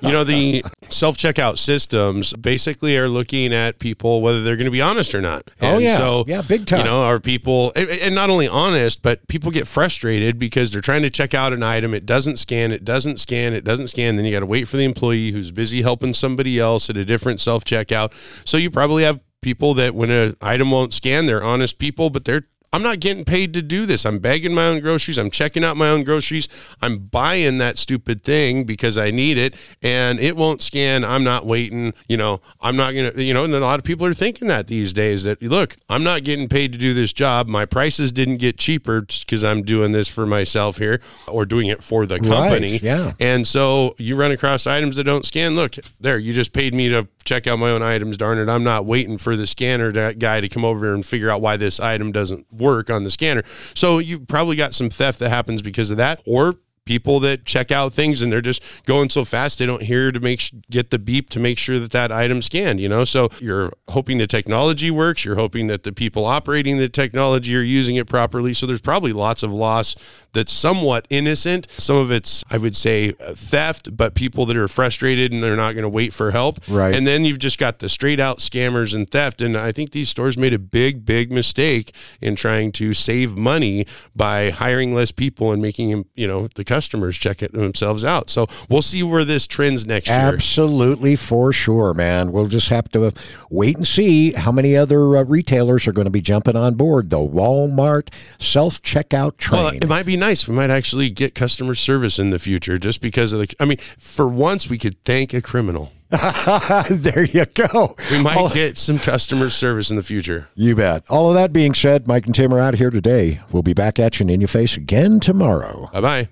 you 0.00 0.12
know 0.12 0.24
the 0.24 0.64
self 0.88 1.16
checkout 1.16 1.58
systems 1.58 2.32
basically 2.34 2.96
are 2.96 3.08
looking 3.08 3.52
at 3.52 3.78
people 3.78 4.20
whether 4.22 4.42
they're 4.42 4.56
going 4.56 4.64
to 4.66 4.70
be 4.70 4.80
honest 4.82 5.14
or 5.14 5.20
not. 5.20 5.50
Oh, 5.60 5.78
yeah. 5.78 5.96
so 5.96 6.24
Yeah, 6.26 6.42
big 6.42 6.66
time. 6.66 6.80
You 6.80 6.84
know, 6.86 7.02
are 7.02 7.20
people 7.20 7.72
and- 7.76 7.88
and 7.90 8.14
not 8.14 8.30
only 8.30 8.48
honest, 8.48 9.02
but 9.02 9.26
people 9.28 9.50
get 9.50 9.66
frustrated 9.66 10.38
because 10.38 10.72
they're 10.72 10.80
trying 10.80 11.02
to 11.02 11.10
check 11.10 11.34
out 11.34 11.52
an 11.52 11.62
item, 11.62 11.92
it 11.94 12.06
doesn't 12.06 12.38
scan, 12.38 12.72
it 12.72 12.84
doesn't 12.84 13.18
scan, 13.18 13.52
it 13.52 13.64
doesn't 13.64 13.88
scan. 13.88 14.09
And 14.10 14.18
then 14.18 14.26
you 14.26 14.32
got 14.32 14.40
to 14.40 14.46
wait 14.46 14.68
for 14.68 14.76
the 14.76 14.84
employee 14.84 15.30
who's 15.30 15.50
busy 15.50 15.80
helping 15.80 16.12
somebody 16.12 16.58
else 16.58 16.90
at 16.90 16.96
a 16.96 17.04
different 17.04 17.40
self 17.40 17.64
checkout. 17.64 18.12
So 18.44 18.56
you 18.56 18.70
probably 18.70 19.04
have 19.04 19.20
people 19.40 19.72
that 19.74 19.94
when 19.94 20.10
an 20.10 20.36
item 20.42 20.70
won't 20.70 20.92
scan, 20.92 21.26
they're 21.26 21.42
honest 21.42 21.78
people, 21.78 22.10
but 22.10 22.24
they're 22.24 22.46
I'm 22.72 22.82
not 22.82 23.00
getting 23.00 23.24
paid 23.24 23.52
to 23.54 23.62
do 23.62 23.84
this. 23.84 24.06
I'm 24.06 24.18
bagging 24.18 24.54
my 24.54 24.66
own 24.66 24.80
groceries. 24.80 25.18
I'm 25.18 25.30
checking 25.30 25.64
out 25.64 25.76
my 25.76 25.88
own 25.88 26.04
groceries. 26.04 26.48
I'm 26.80 26.98
buying 26.98 27.58
that 27.58 27.78
stupid 27.78 28.22
thing 28.22 28.62
because 28.62 28.96
I 28.96 29.10
need 29.10 29.38
it 29.38 29.54
and 29.82 30.20
it 30.20 30.36
won't 30.36 30.62
scan. 30.62 31.04
I'm 31.04 31.24
not 31.24 31.46
waiting. 31.46 31.94
You 32.08 32.16
know, 32.16 32.40
I'm 32.60 32.76
not 32.76 32.92
going 32.92 33.12
to, 33.12 33.22
you 33.22 33.34
know, 33.34 33.42
and 33.42 33.52
then 33.52 33.62
a 33.62 33.64
lot 33.64 33.80
of 33.80 33.84
people 33.84 34.06
are 34.06 34.14
thinking 34.14 34.46
that 34.48 34.68
these 34.68 34.92
days 34.92 35.24
that, 35.24 35.42
look, 35.42 35.76
I'm 35.88 36.04
not 36.04 36.22
getting 36.22 36.48
paid 36.48 36.70
to 36.72 36.78
do 36.78 36.94
this 36.94 37.12
job. 37.12 37.48
My 37.48 37.66
prices 37.66 38.12
didn't 38.12 38.36
get 38.36 38.56
cheaper 38.56 39.00
because 39.00 39.42
I'm 39.42 39.62
doing 39.62 39.90
this 39.90 40.06
for 40.06 40.24
myself 40.24 40.78
here 40.78 41.00
or 41.26 41.44
doing 41.46 41.66
it 41.66 41.82
for 41.82 42.06
the 42.06 42.20
company. 42.20 42.78
yeah. 42.78 43.12
And 43.18 43.48
so 43.48 43.96
you 43.98 44.14
run 44.14 44.30
across 44.30 44.68
items 44.68 44.94
that 44.96 45.04
don't 45.04 45.26
scan. 45.26 45.56
Look, 45.56 45.74
there, 45.98 46.18
you 46.18 46.32
just 46.32 46.52
paid 46.52 46.72
me 46.74 46.88
to 46.90 47.08
check 47.24 47.46
out 47.46 47.58
my 47.58 47.70
own 47.70 47.82
items. 47.82 48.16
Darn 48.16 48.38
it. 48.38 48.48
I'm 48.48 48.64
not 48.64 48.86
waiting 48.86 49.18
for 49.18 49.36
the 49.36 49.46
scanner 49.46 49.92
to, 49.92 50.14
guy 50.14 50.40
to 50.40 50.48
come 50.48 50.64
over 50.64 50.86
here 50.86 50.94
and 50.94 51.04
figure 51.04 51.30
out 51.30 51.40
why 51.40 51.56
this 51.56 51.80
item 51.80 52.12
doesn't 52.12 52.52
work 52.52 52.90
on 52.90 53.04
the 53.04 53.10
scanner. 53.10 53.42
So 53.74 53.98
you 53.98 54.20
probably 54.20 54.56
got 54.56 54.74
some 54.74 54.90
theft 54.90 55.18
that 55.20 55.28
happens 55.28 55.62
because 55.62 55.90
of 55.90 55.98
that, 55.98 56.22
or 56.26 56.54
people 56.90 57.20
that 57.20 57.44
check 57.44 57.70
out 57.70 57.92
things 57.92 58.20
and 58.20 58.32
they're 58.32 58.40
just 58.40 58.60
going 58.84 59.08
so 59.08 59.24
fast 59.24 59.60
they 59.60 59.64
don't 59.64 59.82
hear 59.82 60.10
to 60.10 60.18
make 60.18 60.40
sh- 60.40 60.50
get 60.70 60.90
the 60.90 60.98
beep 60.98 61.30
to 61.30 61.38
make 61.38 61.56
sure 61.56 61.78
that 61.78 61.92
that 61.92 62.10
item 62.10 62.42
scanned 62.42 62.80
you 62.80 62.88
know? 62.88 63.04
So 63.04 63.28
you're 63.38 63.72
hoping 63.90 64.18
the 64.18 64.26
technology 64.26 64.90
works 64.90 65.24
you're 65.24 65.36
hoping 65.36 65.68
that 65.68 65.84
the 65.84 65.92
people 65.92 66.24
operating 66.24 66.78
the 66.78 66.88
technology 66.88 67.54
are 67.54 67.62
using 67.62 67.94
it 67.94 68.08
properly. 68.08 68.52
So 68.52 68.66
there's 68.66 68.80
probably 68.80 69.12
lots 69.12 69.44
of 69.44 69.52
loss 69.52 69.94
that's 70.32 70.50
somewhat 70.50 71.06
innocent. 71.10 71.68
Some 71.78 71.96
of 71.96 72.10
it's 72.10 72.42
i 72.50 72.58
would 72.58 72.74
say 72.74 73.12
theft 73.12 73.96
but 73.96 74.16
people 74.16 74.44
that 74.46 74.56
are 74.56 74.66
frustrated 74.66 75.30
and 75.32 75.44
they're 75.44 75.54
not 75.54 75.74
going 75.74 75.84
to 75.84 75.88
wait 75.88 76.12
for 76.12 76.32
help. 76.32 76.58
Right. 76.66 76.92
and 76.92 77.06
then 77.06 77.24
you've 77.24 77.38
just 77.38 77.58
got 77.58 77.78
the 77.78 77.88
straight 77.88 78.18
out 78.18 78.38
scammers 78.40 78.96
and 78.96 79.08
theft. 79.08 79.40
And 79.40 79.56
i 79.56 79.70
think 79.70 79.92
these 79.92 80.08
stores 80.08 80.36
made 80.36 80.54
a 80.54 80.58
big 80.58 81.04
big 81.04 81.30
mistake 81.30 81.94
in 82.20 82.34
trying 82.34 82.72
to 82.72 82.94
save 82.94 83.36
money 83.36 83.86
by 84.16 84.50
hiring 84.50 84.92
less 84.92 85.12
people 85.12 85.52
and 85.52 85.62
making 85.62 85.90
them 85.90 86.04
you 86.16 86.26
know 86.26 86.48
the 86.56 86.64
customers 86.80 87.18
check 87.18 87.42
it 87.42 87.52
themselves 87.52 88.04
out 88.06 88.30
so 88.30 88.46
we'll 88.70 88.80
see 88.80 89.02
where 89.02 89.22
this 89.24 89.46
trends 89.46 89.84
next 89.86 90.08
year 90.08 90.16
Absolutely, 90.18 91.16
for 91.16 91.52
sure, 91.52 91.92
man. 91.92 92.32
We'll 92.32 92.48
just 92.48 92.70
have 92.70 92.88
to 92.92 93.12
wait 93.50 93.76
and 93.76 93.86
see 93.86 94.32
how 94.32 94.50
many 94.50 94.74
other 94.76 95.16
uh, 95.18 95.24
retailers 95.24 95.86
are 95.86 95.92
going 95.92 96.06
to 96.06 96.10
be 96.10 96.22
jumping 96.22 96.56
on 96.56 96.74
board 96.76 97.10
the 97.10 97.18
Walmart 97.18 98.08
self 98.38 98.80
checkout 98.80 99.36
train. 99.36 99.62
well, 99.64 99.74
it 99.74 99.86
might 99.88 100.06
be 100.06 100.16
nice. 100.16 100.48
We 100.48 100.54
might 100.54 100.70
actually 100.70 101.10
get 101.10 101.34
customer 101.34 101.74
service 101.74 102.18
in 102.18 102.30
the 102.30 102.38
future 102.38 102.78
just 102.78 103.02
because 103.02 103.32
of 103.34 103.40
the. 103.40 103.54
I 103.60 103.66
mean, 103.66 103.76
for 103.98 104.28
once, 104.28 104.70
we 104.70 104.78
could 104.78 105.02
thank 105.04 105.34
a 105.34 105.42
criminal. 105.42 105.92
there 106.90 107.24
you 107.24 107.44
go. 107.46 107.96
We 108.10 108.22
might 108.22 108.36
All- 108.36 108.48
get 108.50 108.78
some 108.78 108.98
customer 108.98 109.50
service 109.50 109.90
in 109.90 109.96
the 109.96 110.02
future. 110.02 110.48
you 110.54 110.74
bet. 110.74 111.04
All 111.10 111.28
of 111.28 111.34
that 111.34 111.52
being 111.52 111.74
said, 111.74 112.08
Mike 112.08 112.26
and 112.26 112.34
Tim 112.34 112.52
are 112.54 112.60
out 112.60 112.74
here 112.74 112.90
today. 112.90 113.40
We'll 113.52 113.62
be 113.62 113.74
back 113.74 113.98
at 113.98 114.18
you 114.18 114.24
and 114.24 114.30
in 114.30 114.40
your 114.40 114.48
face 114.48 114.76
again 114.76 115.20
tomorrow. 115.20 115.90
Bye 115.92 116.00
bye. 116.00 116.28